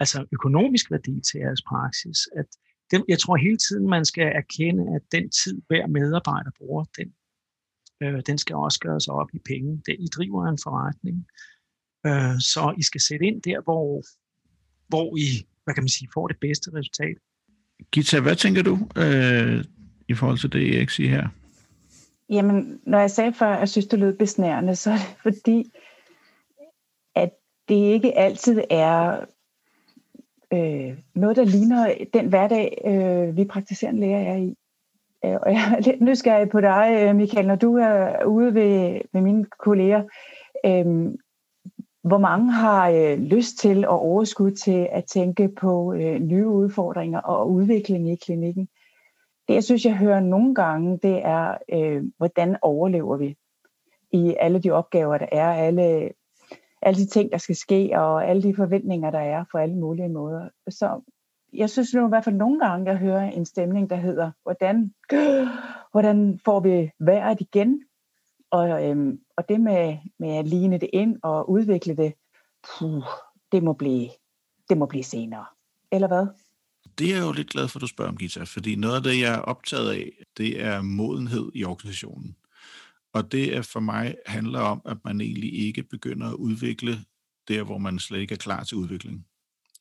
[0.00, 2.18] altså økonomisk værdi til jeres praksis.
[2.36, 2.46] At
[2.90, 7.08] den, jeg tror hele tiden, man skal erkende, at den tid, hver medarbejder bruger, den,
[8.02, 9.82] øh, den skal også gøres op i penge.
[9.86, 11.26] Det, I driver en forretning.
[12.06, 14.02] Øh, så I skal sætte ind der, hvor,
[14.88, 17.16] hvor I hvad kan man sige, får det bedste resultat.
[17.92, 19.64] Gita, hvad tænker du øh,
[20.08, 21.28] i forhold til det, Erik siger her?
[22.32, 25.72] Jamen, når jeg sagde før, at jeg synes, det lød besnærende, så er det fordi,
[27.14, 27.30] at
[27.68, 29.24] det ikke altid er
[30.52, 34.56] øh, noget, der ligner den hverdag, øh, vi praktiserende læger er i.
[35.24, 39.00] Øh, og jeg er lidt nysgerrig på dig, øh, Michael, når du er ude ved,
[39.12, 40.02] ved mine kolleger.
[40.64, 41.12] Øh,
[42.02, 47.20] hvor mange har øh, lyst til og overskud til at tænke på øh, nye udfordringer
[47.20, 48.68] og udvikling i klinikken?
[49.52, 53.36] Det, jeg synes, jeg hører nogle gange, det er, øh, hvordan overlever vi
[54.12, 56.10] i alle de opgaver, der er, alle,
[56.82, 60.08] alle de ting, der skal ske, og alle de forventninger, der er på alle mulige
[60.08, 60.48] måder.
[60.68, 61.00] Så
[61.52, 64.94] jeg synes nu i hvert fald nogle gange, jeg hører en stemning, der hedder, hvordan,
[65.92, 67.82] hvordan får vi vejret igen?
[68.50, 72.14] Og, øhm, og det med, med at ligne det ind og udvikle det,
[72.68, 73.02] puh,
[73.52, 74.08] det må blive,
[74.68, 75.44] det må blive senere.
[75.90, 76.26] Eller hvad?
[76.98, 79.02] Det er jeg jo lidt glad for, at du spørger om, Gita, fordi noget af
[79.02, 82.36] det, jeg er optaget af, det er modenhed i organisationen.
[83.12, 87.04] Og det er for mig handler om, at man egentlig ikke begynder at udvikle
[87.48, 89.26] der, hvor man slet ikke er klar til udvikling.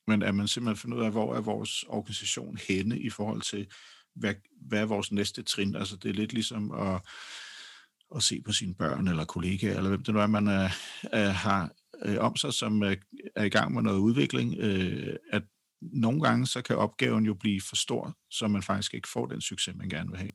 [0.07, 3.67] Men at man simpelthen finder ud af, hvor er vores organisation henne i forhold til,
[4.15, 4.33] hvad,
[4.67, 5.75] hvad er vores næste trin.
[5.75, 7.01] Altså det er lidt ligesom at,
[8.15, 10.69] at se på sine børn eller kollegaer, eller hvem det nu er, man er,
[11.03, 11.71] er, har
[12.05, 12.95] øh, om sig, som er,
[13.35, 15.43] er i gang med noget udvikling, øh, at
[15.81, 19.41] nogle gange så kan opgaven jo blive for stor, så man faktisk ikke får den
[19.41, 20.31] succes, man gerne vil have.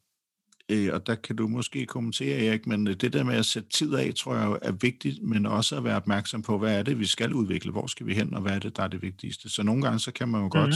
[0.68, 3.68] Øh, og der kan du måske kommentere, Erik, men øh, det der med at sætte
[3.68, 6.98] tid af, tror jeg er vigtigt, men også at være opmærksom på, hvad er det,
[6.98, 9.48] vi skal udvikle, hvor skal vi hen, og hvad er det, der er det vigtigste.
[9.48, 10.60] Så nogle gange, så kan man jo mm-hmm.
[10.60, 10.74] godt,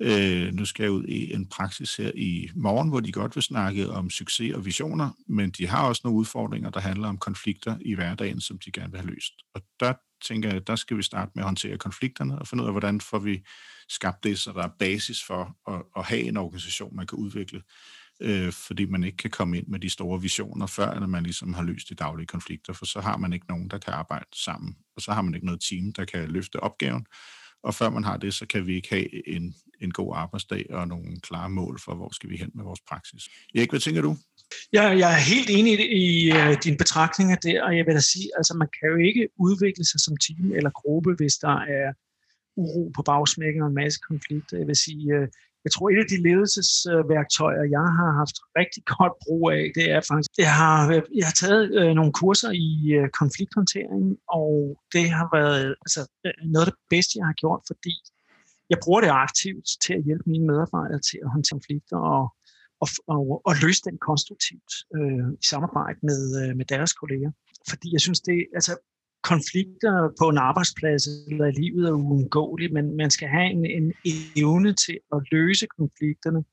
[0.00, 3.42] øh, nu skal jeg ud i en praksis her i morgen, hvor de godt vil
[3.42, 7.76] snakke om succes og visioner, men de har også nogle udfordringer, der handler om konflikter
[7.80, 9.32] i hverdagen, som de gerne vil have løst.
[9.54, 12.68] Og der tænker jeg, der skal vi starte med at håndtere konflikterne og finde ud
[12.68, 13.42] af, hvordan får vi
[13.88, 17.62] skabt det, så der er basis for at, at have en organisation, man kan udvikle,
[18.20, 21.62] øh, fordi man ikke kan komme ind med de store visioner, før man ligesom har
[21.62, 25.02] løst de daglige konflikter, for så har man ikke nogen, der kan arbejde sammen, og
[25.02, 27.06] så har man ikke noget team, der kan løfte opgaven,
[27.62, 30.88] og før man har det, så kan vi ikke have en, en god arbejdsdag og
[30.88, 33.22] nogle klare mål for, hvor skal vi hen med vores praksis.
[33.54, 34.16] Erik, hvad tænker du?
[34.72, 38.00] Jeg, jeg er helt enig i, i uh, dine betragtninger der, og jeg vil da
[38.00, 41.92] sige, altså man kan jo ikke udvikle sig som team eller gruppe, hvis der er
[42.56, 44.58] uro på bagsmækken og en masse konflikter.
[44.58, 45.28] Jeg vil sige, uh,
[45.64, 50.00] jeg tror, et af de ledelsesværktøjer, jeg har haft rigtig godt brug af, det er
[50.10, 50.76] faktisk, jeg har,
[51.18, 54.04] jeg har taget øh, nogle kurser i øh, konflikthåndtering,
[54.40, 54.52] og
[54.94, 57.94] det har været altså, øh, noget af det bedste, jeg har gjort, fordi
[58.72, 62.24] jeg bruger det aktivt til at hjælpe mine medarbejdere til at håndtere konflikter og
[62.84, 67.30] og, og, og løse den konstruktivt øh, i samarbejde med, øh, med deres kolleger.
[67.70, 68.72] Fordi jeg synes, det altså
[69.22, 74.16] konflikter på en arbejdsplads eller i livet er uundgåelige, men man skal have en, en
[74.36, 76.44] evne til at løse konflikterne,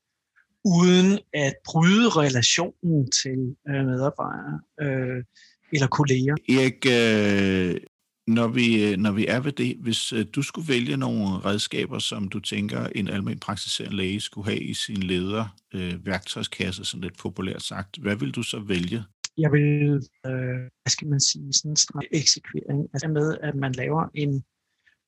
[0.64, 5.24] uden at bryde relationen til øh, medarbejdere øh,
[5.72, 6.34] eller kolleger.
[6.48, 7.80] Erik, øh,
[8.26, 11.98] når vi, øh, når vi er ved det, hvis øh, du skulle vælge nogle redskaber,
[11.98, 17.00] som du tænker, en almindelig praktiserende læge skulle have i sin leder øh, værktøjskasse, sådan
[17.00, 19.04] lidt populært sagt, hvad vil du så vælge?
[19.38, 19.94] Jeg vil,
[20.26, 24.44] øh, hvad skal man sige, sådan en eksekvering, altså med, at man laver en,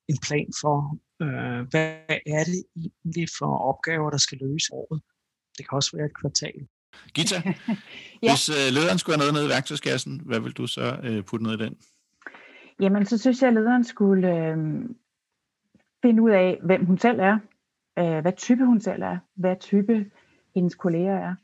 [0.09, 1.95] en plan for, øh, hvad
[2.27, 5.03] er det egentlig for opgaver, der skal løse året.
[5.59, 6.69] Det kan også være et kvartal.
[7.14, 7.37] Gita,
[8.23, 8.33] ja.
[8.33, 11.45] hvis øh, lederen skulle have noget nede i værktøjskassen, hvad vil du så øh, putte
[11.47, 11.77] ned i den?
[12.81, 14.57] Jamen, så synes jeg, at lederen skulle øh,
[16.03, 17.38] finde ud af, hvem hun selv er,
[17.99, 20.11] øh, hvad type hun selv er, hvad type
[20.55, 21.35] hendes kolleger er,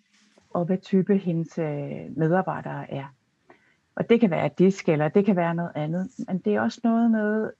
[0.56, 3.04] og hvad type hendes øh, medarbejdere er.
[3.96, 6.80] Og det kan være disk, eller det kan være noget andet, men det er også
[6.84, 7.50] noget med...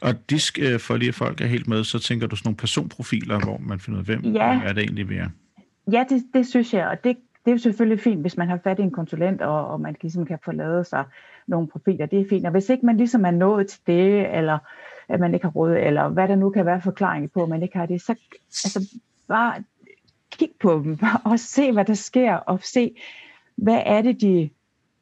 [0.00, 2.56] Og disk, øh, for lige at folk er helt med, så tænker du sådan nogle
[2.56, 4.60] personprofiler, hvor man finder ud af, hvem ja.
[4.64, 5.28] er det egentlig, vi er?
[5.92, 8.60] Ja, det, det synes jeg, og det, det er jo selvfølgelig fint, hvis man har
[8.64, 11.04] fat i en konsulent, og, og man ligesom kan få lavet sig
[11.46, 12.46] nogle profiler, det er fint.
[12.46, 14.58] Og hvis ikke man ligesom er nået til det, eller
[15.08, 17.62] at man ikke har råd, eller hvad der nu kan være forklaring på, at man
[17.62, 18.14] ikke har det, så
[18.64, 18.98] altså,
[19.28, 19.62] bare
[20.38, 20.98] kig på dem,
[21.30, 22.96] og se, hvad der sker, og se,
[23.56, 24.50] hvad er det, de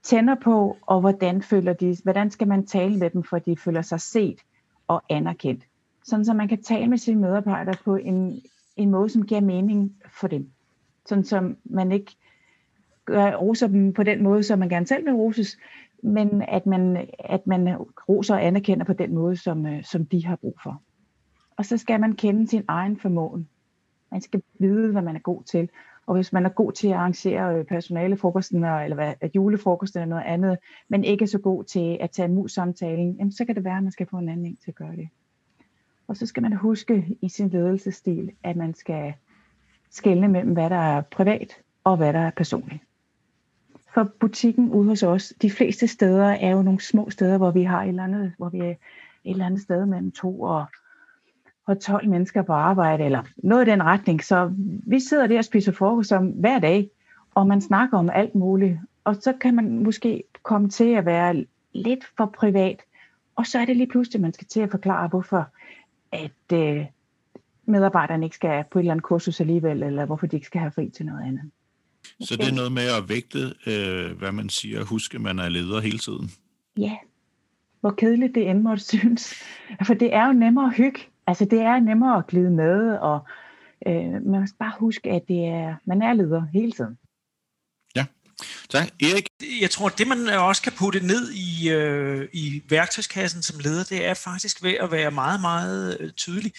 [0.03, 3.83] tænder på, og hvordan føler de, hvordan skal man tale med dem, for de føler
[3.83, 4.41] sig set
[4.89, 5.65] og anerkendt.
[6.05, 8.43] Sådan så man kan tale med sine medarbejdere på en,
[8.77, 10.51] en måde, som giver mening for dem.
[11.07, 12.17] Sådan som man ikke
[13.05, 15.59] gør, roser dem på den måde, som man gerne selv vil roses,
[16.03, 17.77] men at man, at man
[18.09, 20.83] roser og anerkender på den måde, som, øh, som de har brug for.
[21.57, 23.49] Og så skal man kende sin egen formåen.
[24.15, 25.69] Man skal vide, hvad man er god til.
[26.07, 30.09] Og hvis man er god til at arrangere øh, personalefrokosten, eller hvad, øh, julefrokosten eller
[30.09, 33.55] noget andet, men ikke er så god til at tage imod samtalen, jamen, så kan
[33.55, 35.09] det være, at man skal få en anden en til at gøre det.
[36.09, 39.15] Og så skal man huske i sin ledelsesstil, at man skal
[39.91, 42.83] skelne mellem, hvad der er privat og hvad der er personligt.
[43.95, 47.63] For butikken ude hos os, de fleste steder er jo nogle små steder, hvor vi
[47.63, 48.77] har et eller andet, hvor vi er et
[49.25, 50.67] eller andet sted mellem to og,
[51.67, 54.25] og 12 mennesker på arbejde, eller noget i den retning.
[54.25, 54.53] Så
[54.87, 56.91] vi sidder der og spiser frokost om hver dag,
[57.35, 58.79] og man snakker om alt muligt.
[59.05, 62.81] Og så kan man måske komme til at være lidt for privat,
[63.37, 65.49] og så er det lige pludselig, man skal til at forklare, hvorfor
[66.13, 66.85] at øh,
[67.67, 70.73] medarbejderne ikke skal på et eller andet kursus alligevel, eller hvorfor de ikke skal have
[70.73, 71.51] fri til noget andet.
[72.21, 75.81] Så det er noget med at vægte, øh, hvad man siger, huske, man er leder
[75.81, 76.31] hele tiden?
[76.77, 76.97] Ja,
[77.81, 79.35] hvor kedeligt det end måtte synes.
[79.87, 81.01] For det er jo nemmere at hygge.
[81.27, 83.27] Altså det er nemmere at glide med, og
[83.87, 86.99] øh, man skal bare huske, at det er, man er leder hele tiden.
[87.97, 88.07] Ja,
[88.71, 88.89] tak.
[89.03, 89.27] Erik?
[89.61, 94.07] Jeg tror, det man også kan putte ned i, øh, i værktøjskassen som leder, det
[94.07, 96.53] er faktisk ved at være meget, meget øh, tydelig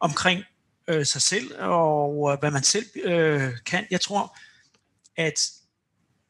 [0.00, 0.44] omkring
[0.88, 3.86] øh, sig selv og øh, hvad man selv øh, kan.
[3.90, 4.36] Jeg tror,
[5.16, 5.50] at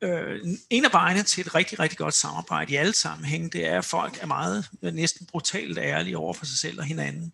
[0.03, 0.41] øh,
[0.71, 3.85] en af vejene til et rigtig, rigtig godt samarbejde i alle sammenhænge, det er, at
[3.85, 7.33] folk er meget øh, næsten brutalt ærlige over for sig selv og hinanden.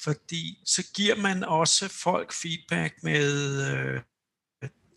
[0.00, 4.00] Fordi så giver man også folk feedback med, øh,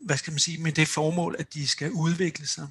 [0.01, 2.67] hvad skal man sige, med det formål, at de skal udvikle sig.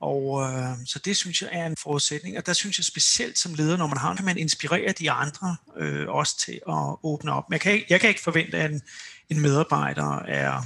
[0.00, 3.54] Og øh, så det synes jeg er en forudsætning, og der synes jeg specielt som
[3.54, 7.50] leder, når man har, kan man inspirere de andre øh, også til at åbne op.
[7.50, 8.82] Men jeg kan, ikke, jeg kan ikke forvente, at en,
[9.28, 10.62] en medarbejder er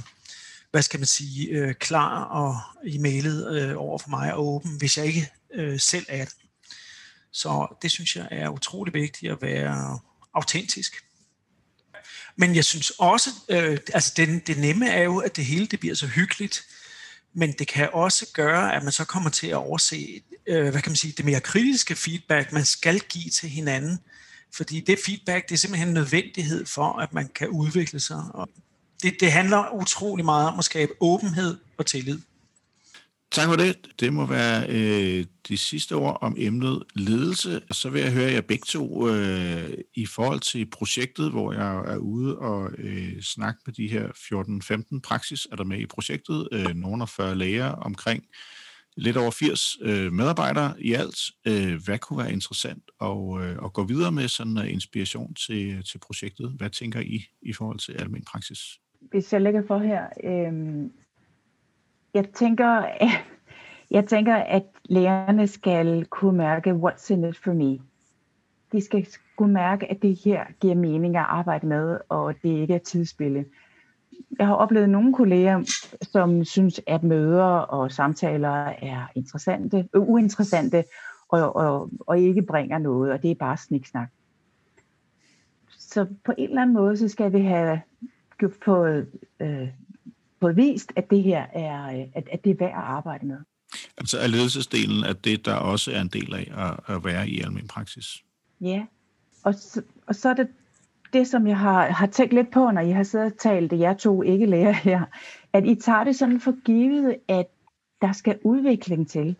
[0.73, 4.77] hvad skal man sige, øh, klar og i mailet øh, over for mig og åben,
[4.77, 6.35] hvis jeg ikke øh, selv er det.
[7.31, 9.99] Så det synes jeg er utrolig vigtigt at være
[10.33, 11.03] autentisk.
[12.35, 15.79] Men jeg synes også, øh, altså det, det nemme er jo, at det hele det
[15.79, 16.63] bliver så hyggeligt,
[17.33, 20.89] men det kan også gøre, at man så kommer til at overse, øh, hvad kan
[20.89, 23.99] man sige, det mere kritiske feedback, man skal give til hinanden.
[24.55, 28.23] Fordi det feedback, det er simpelthen en nødvendighed for, at man kan udvikle sig.
[28.33, 28.49] Og
[29.03, 32.19] det, det handler utrolig meget om at skabe åbenhed og tillid.
[33.33, 33.75] Tak for det.
[33.99, 37.61] Det må være øh, de sidste ord om emnet ledelse.
[37.71, 41.97] Så vil jeg høre jer begge to øh, i forhold til projektet, hvor jeg er
[41.97, 44.07] ude og øh, snakke med de her
[44.95, 46.47] 14-15 praksis, er der med i projektet.
[46.51, 48.23] Øh, nogle af 40 læger omkring
[48.97, 51.19] lidt over 80 øh, medarbejdere i alt.
[51.47, 55.83] Øh, hvad kunne være interessant at, øh, at gå videre med sådan en inspiration til,
[55.91, 56.53] til projektet?
[56.57, 58.59] Hvad tænker I i forhold til almen praksis?
[59.11, 60.53] hvis jeg lægger for her, øh,
[62.13, 62.85] jeg tænker,
[63.91, 67.79] jeg tænker, at lærerne skal kunne mærke, what's in it for me.
[68.71, 72.73] De skal kunne mærke, at det her giver mening at arbejde med, og det ikke
[72.73, 73.45] er tidsspille.
[74.39, 75.63] Jeg har oplevet nogle kolleger,
[76.01, 80.83] som synes, at møder og samtaler er interessante, øh, uinteressante,
[81.29, 84.09] og, og, og ikke bringer noget, og det er bare sniksnak.
[85.69, 87.81] Så på en eller anden måde, så skal vi have
[88.65, 89.07] fået,
[89.39, 89.67] øh,
[90.43, 93.37] fået vist, at det her er, øh, at, at det er værd at arbejde med.
[93.97, 97.41] Altså er ledelsesdelen at det, der også er en del af at, at være i
[97.41, 98.23] almen praksis?
[98.61, 98.85] Ja,
[99.43, 100.47] og så, og så er det
[101.13, 103.79] det, som jeg har, har tænkt lidt på, når I har siddet og talt, det
[103.79, 105.05] jeg to ikke lærer her,
[105.53, 107.45] at I tager det sådan for givet, at
[108.01, 109.35] der skal udvikling til.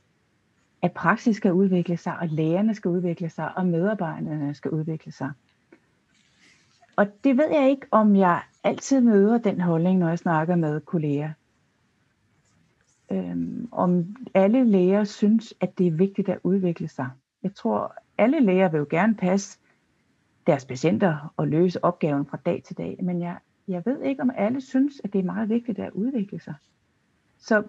[0.81, 5.31] At praksis skal udvikle sig, og lærerne skal udvikle sig, og medarbejderne skal udvikle sig.
[6.95, 10.81] Og det ved jeg ikke, om jeg altid møder den holdning, når jeg snakker med
[10.81, 11.33] kolleger.
[13.11, 17.09] Øhm, om alle læger synes, at det er vigtigt at udvikle sig.
[17.43, 19.59] Jeg tror, alle læger vil jo gerne passe
[20.47, 24.31] deres patienter og løse opgaven fra dag til dag, men jeg, jeg ved ikke, om
[24.35, 26.53] alle synes, at det er meget vigtigt at udvikle sig.
[27.39, 27.63] Så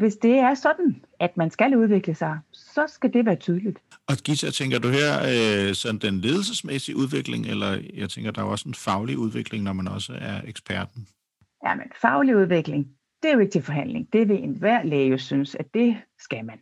[0.00, 3.78] hvis det er sådan, at man skal udvikle sig, så skal det være tydeligt.
[4.08, 8.46] Og Gita, tænker du her øh, sådan den ledelsesmæssige udvikling, eller jeg tænker, der er
[8.46, 11.08] også en faglig udvikling, når man også er eksperten?
[11.66, 12.88] Ja, men faglig udvikling,
[13.22, 14.12] det er jo ikke til forhandling.
[14.12, 16.58] Det vil enhver læge jo synes, at det skal man.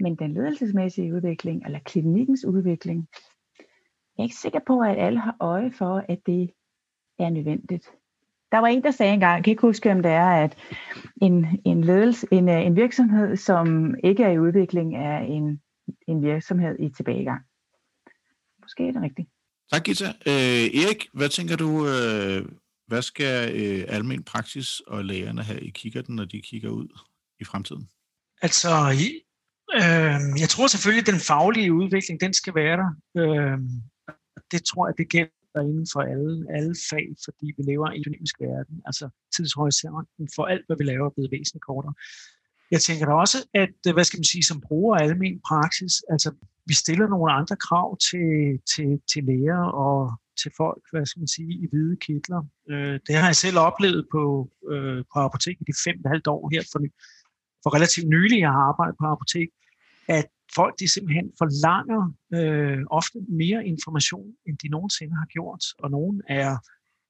[0.00, 3.08] Men den ledelsesmæssige udvikling, eller klinikkens udvikling,
[4.16, 6.50] jeg er ikke sikker på, at alle har øje for, at det
[7.18, 7.86] er nødvendigt.
[8.56, 10.56] Der var en, der sagde engang, jeg kan ikke huske, om det er, at
[11.22, 15.60] en, en, ledelse, en, øh, en virksomhed, som ikke er i udvikling, er en,
[16.08, 17.42] en virksomhed i tilbagegang.
[18.62, 19.28] Måske er det rigtigt.
[19.72, 20.04] Tak, Gita.
[20.04, 22.48] Øh, Erik, hvad tænker du, øh,
[22.86, 26.88] hvad skal øh, almen praksis og lægerne have i kikkerten, når de kigger ud
[27.40, 27.88] i fremtiden?
[28.42, 28.68] Altså,
[29.74, 32.90] øh, jeg tror selvfølgelig, at den faglige udvikling, den skal være der.
[33.20, 33.58] Øh,
[34.50, 38.04] det tror jeg, det gælder inden for alle, alle fag, fordi vi lever i en
[38.06, 38.82] dynamisk verden.
[38.88, 41.94] Altså, tidshorisonten for alt, hvad vi laver, er blevet væsentligt kortere.
[42.70, 46.30] Jeg tænker da også, at, øh, hvad skal man sige, som bruger almen praksis, altså
[46.66, 48.28] vi stiller nogle andre krav til,
[48.72, 49.98] til, til læger og
[50.42, 52.42] til folk, hvad skal man sige, i hvide kitler.
[52.70, 56.26] Øh, det har jeg selv oplevet på, øh, på apoteket i de fem og halvt
[56.26, 56.78] år her for,
[57.62, 59.48] for relativt nylig, jeg har arbejdet på apotek,
[60.08, 60.26] at
[60.58, 62.02] folk de simpelthen forlanger
[62.38, 66.50] øh, ofte mere information, end de nogensinde har gjort, og nogen er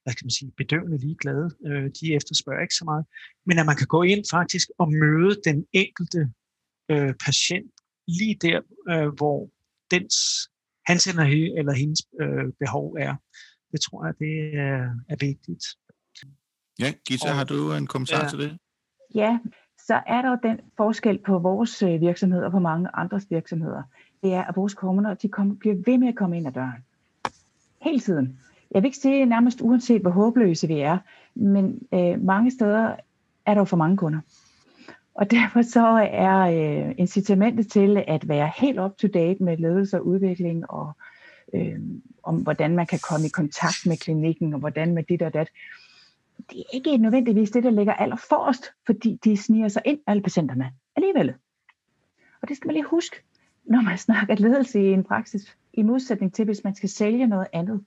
[0.03, 1.49] hvad skal man sige, bedøvende ligeglade.
[1.67, 3.05] Øh, de efterspørger ikke så meget.
[3.45, 6.21] Men at man kan gå ind faktisk og møde den enkelte
[6.91, 7.71] øh, patient
[8.07, 8.59] lige der,
[8.91, 9.49] øh, hvor
[9.91, 10.15] dens,
[10.89, 13.15] hans eller hendes øh, behov er.
[13.71, 14.33] Det tror jeg, det
[14.67, 14.79] er,
[15.13, 15.63] er vigtigt.
[16.79, 18.57] Ja, Gita, og, har du en kommentar ja, til det?
[19.15, 19.39] Ja,
[19.87, 23.83] så er der den forskel på vores øh, virksomhed og på mange andres virksomheder.
[24.23, 26.85] Det er, at vores kunder de kommer, bliver ved med at komme ind ad døren.
[27.81, 28.39] Hele tiden.
[28.71, 30.97] Jeg vil ikke sige nærmest uanset, hvor håbløse vi er,
[31.35, 32.95] men øh, mange steder
[33.45, 34.19] er der jo for mange kunder.
[35.13, 39.97] Og derfor så er øh, incitamentet til at være helt up to date med ledelse
[39.97, 40.91] og udvikling og
[41.53, 41.79] øh,
[42.23, 45.49] om hvordan man kan komme i kontakt med klinikken og hvordan med dit og dat.
[46.49, 50.23] Det er ikke nødvendigvis det, der ligger aller forrest, fordi de sniger sig ind, alle
[50.23, 51.33] patienterne, alligevel.
[52.41, 53.15] Og det skal man lige huske,
[53.65, 57.47] når man snakker ledelse i en praksis, i modsætning til, hvis man skal sælge noget
[57.53, 57.85] andet.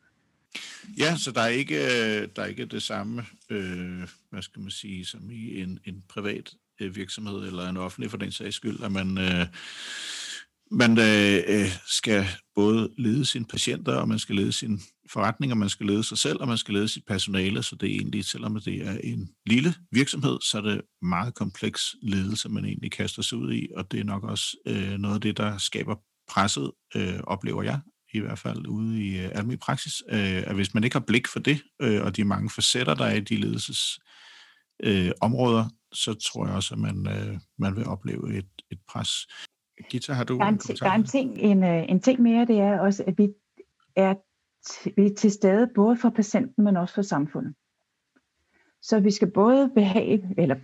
[0.99, 4.71] Ja, så der er ikke, øh, der er ikke det samme, øh, hvad skal man
[4.71, 8.83] sige, som i en, en privat øh, virksomhed eller en offentlig for den sags skyld,
[8.83, 9.47] at man, øh,
[10.71, 15.59] man øh, øh, skal både lede sine patienter, og man skal lede sin forretning, og
[15.59, 18.25] man skal lede sig selv, og man skal lede sit personale, så det er egentlig,
[18.25, 23.23] selvom det er en lille virksomhed, så er det meget kompleks ledelse, man egentlig kaster
[23.23, 25.95] sig ud i, og det er nok også øh, noget af det, der skaber
[26.29, 27.81] presset, øh, oplever jeg,
[28.13, 31.27] i hvert fald ude i øh, almindelig praksis, øh, at hvis man ikke har blik
[31.29, 33.99] for det, øh, og de mange facetter, der er i de ledelses
[34.83, 39.27] øh, områder, så tror jeg også, at man, øh, man vil opleve et, et pres.
[39.91, 42.23] Gita, har du der er en, en Der er en ting, en, øh, en ting
[42.23, 43.29] mere, det er også, at vi
[43.97, 44.15] er,
[44.97, 47.55] vi er til stede både for patienten, men også for samfundet.
[48.83, 50.57] Så vi skal både behage, eller,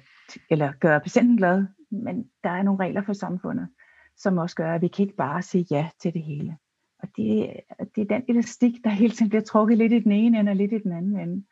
[0.50, 3.68] eller gøre patienten glad, men der er nogle regler for samfundet,
[4.16, 6.56] som også gør, at vi kan ikke bare sige ja til det hele.
[6.98, 7.50] Og det,
[7.94, 10.56] det er den elastik, der hele tiden bliver trukket lidt i den ene ende og
[10.56, 11.44] lidt i den anden ende,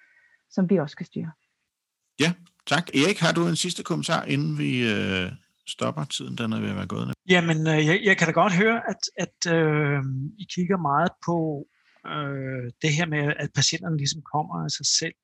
[0.50, 1.30] som vi også skal styre.
[2.20, 2.32] Ja,
[2.66, 2.88] tak.
[2.88, 5.32] Erik, har du en sidste kommentar, inden vi øh,
[5.68, 7.14] stopper tiden, den er ved at være gået?
[7.28, 10.02] Jamen, øh, jeg, jeg kan da godt høre, at, at øh,
[10.38, 11.66] I kigger meget på
[12.06, 15.14] øh, det her med, at patienterne ligesom kommer af sig selv.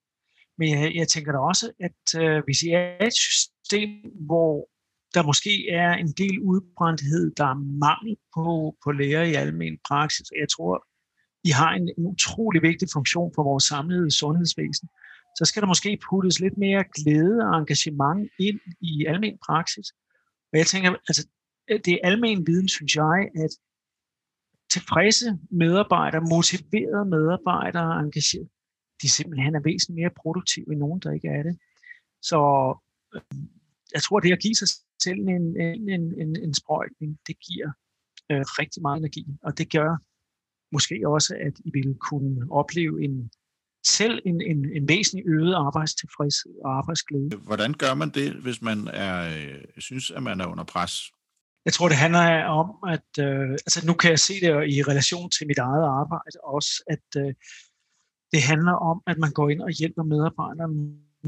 [0.59, 3.91] Men jeg, jeg tænker da også, at øh, hvis I er et system,
[4.27, 4.69] hvor
[5.15, 10.27] der måske er en del udbrændthed, der er mangel på, på læger i almen praksis.
[10.41, 10.87] Jeg tror,
[11.45, 14.89] I har en, en utrolig vigtig funktion for vores samlede sundhedsvæsen.
[15.39, 19.87] Så skal der måske puttes lidt mere glæde og engagement ind i almen praksis.
[20.53, 21.29] Og jeg tænker, altså,
[21.71, 23.51] øh, det er almen viden, synes jeg, at
[24.71, 28.49] tilfredse medarbejdere, motiverede medarbejdere, engageret,
[29.03, 31.59] de simpelthen er væsentligt mere produktive end nogen, der ikke er det.
[32.23, 32.39] Så
[33.15, 33.21] øh,
[33.95, 34.69] jeg tror, det at give sig
[35.03, 35.91] selv en, en,
[36.23, 37.71] en, en sprøjtning, det giver
[38.31, 39.91] øh, rigtig meget energi, og det gør
[40.73, 43.31] måske også, at I vil kunne opleve en
[43.87, 47.37] selv en, en, en væsentlig øget arbejdstilfredshed og arbejdsglæde.
[47.37, 50.93] Hvordan gør man det, hvis man er, øh, synes, at man er under pres?
[51.65, 55.31] Jeg tror, det handler om, at øh, altså nu kan jeg se det i relation
[55.31, 57.35] til mit eget arbejde også, at øh,
[58.33, 60.75] det handler om, at man går ind og hjælper medarbejderne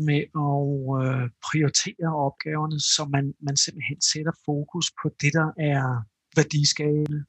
[0.08, 0.62] med at
[1.00, 5.84] øh, prioritere opgaverne, så man, man simpelthen sætter fokus på det, der er
[6.36, 7.24] værdiskabende.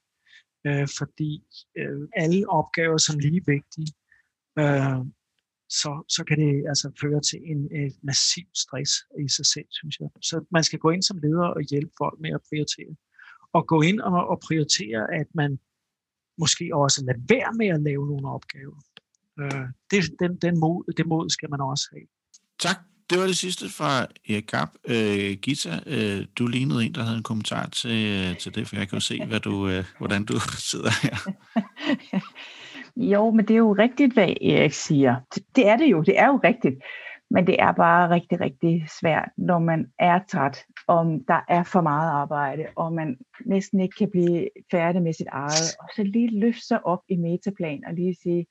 [0.67, 1.43] Øh, fordi
[1.78, 3.88] øh, alle opgaver som lige vigtige,
[4.60, 5.06] øh,
[5.70, 8.91] så, så kan det altså føre til en et massiv stress
[9.26, 10.10] i sig selv, synes jeg.
[10.22, 12.95] Så man skal gå ind som leder og hjælpe folk med at prioritere.
[13.54, 15.60] Og gå ind og, og prioritere, at man
[16.38, 18.80] måske også lader være med at lave nogle opgaver.
[19.39, 22.08] Øh, det, den, den mod, det mod skal man også have.
[22.60, 22.78] Tak.
[23.10, 24.72] Det var det sidste fra Erik Kapp.
[24.88, 28.76] Øh, Gita, øh, du lignede en, der havde en kommentar til, øh, til det, for
[28.76, 30.39] jeg kan jo se, hvad du, øh, hvordan du
[30.72, 31.18] sidder her.
[32.95, 35.15] jo, men det er jo rigtigt, hvad Erik siger.
[35.55, 36.75] Det er det jo, det er jo rigtigt.
[37.29, 41.81] Men det er bare rigtig, rigtig svært, når man er træt, om der er for
[41.81, 45.75] meget arbejde, og man næsten ikke kan blive færdig med sit eget.
[45.79, 48.45] Og så lige løfte sig op i metaplan og lige sige,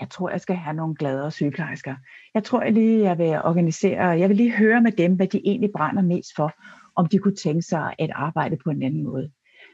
[0.00, 1.94] jeg tror, jeg skal have nogle gladere sygeplejersker.
[2.34, 5.40] Jeg tror jeg lige, jeg vil organisere, jeg vil lige høre med dem, hvad de
[5.44, 6.52] egentlig brænder mest for,
[6.96, 9.30] om de kunne tænke sig at arbejde på en anden måde.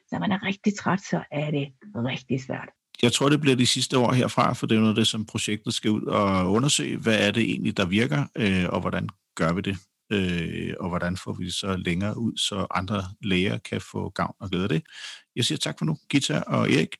[0.06, 2.68] Så når man er rigtig træt, så er det rigtig svært.
[3.02, 5.26] Jeg tror, det bliver de sidste år herfra, for det er noget af det, som
[5.26, 6.96] projektet skal ud og undersøge.
[6.96, 9.76] Hvad er det egentlig, der virker, øh, og hvordan gør vi det?
[10.12, 14.34] Øh, og hvordan får vi det så længere ud, så andre læger kan få gavn
[14.40, 14.82] og glæde af det.
[15.36, 16.96] Jeg siger tak for nu, Gita og Erik.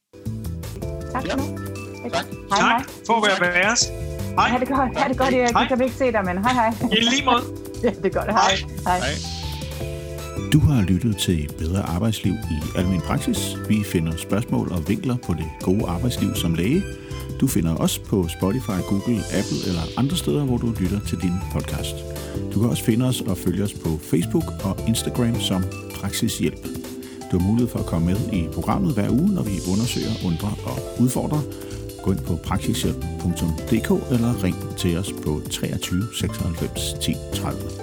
[1.13, 1.59] Tak for nu.
[2.11, 2.13] Tak.
[2.13, 2.83] Hej, tak hej.
[3.07, 3.85] for at være med os.
[4.37, 4.49] Hej.
[4.49, 5.53] Ha' det godt, ha' det godt Erik.
[5.53, 5.69] Hej.
[5.69, 6.75] kan vi ikke se dig, men hej hej.
[6.93, 7.43] I lige måde.
[7.85, 8.31] ja, det er godt.
[8.33, 8.57] Hej.
[8.87, 8.99] hej.
[8.99, 9.42] hej.
[10.53, 13.57] Du har lyttet til Bedre Arbejdsliv i Almen Praksis.
[13.69, 16.83] Vi finder spørgsmål og vinkler på det gode arbejdsliv som læge.
[17.41, 21.33] Du finder os på Spotify, Google, Apple eller andre steder, hvor du lytter til din
[21.53, 21.97] podcast.
[22.55, 25.63] Du kan også finde os og følge os på Facebook og Instagram som
[25.95, 26.67] Praksishjælp.
[27.33, 30.55] Du har mulighed for at komme med i programmet hver uge, når vi undersøger, undrer
[30.65, 31.43] og udfordrer.
[32.03, 37.82] Gå ind på praksishjælp.dk eller ring til os på 23 96 10 30.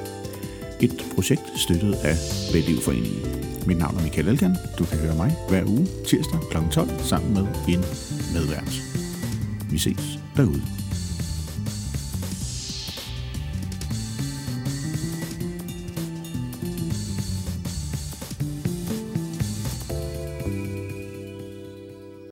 [0.82, 2.16] Et projekt støttet af
[2.54, 3.22] Vældlivforeningen.
[3.68, 4.56] Mit navn er Michael Elgan.
[4.80, 6.58] Du kan høre mig hver uge tirsdag kl.
[6.72, 7.80] 12 sammen med en
[8.34, 8.82] medvært.
[9.72, 10.62] Vi ses derude.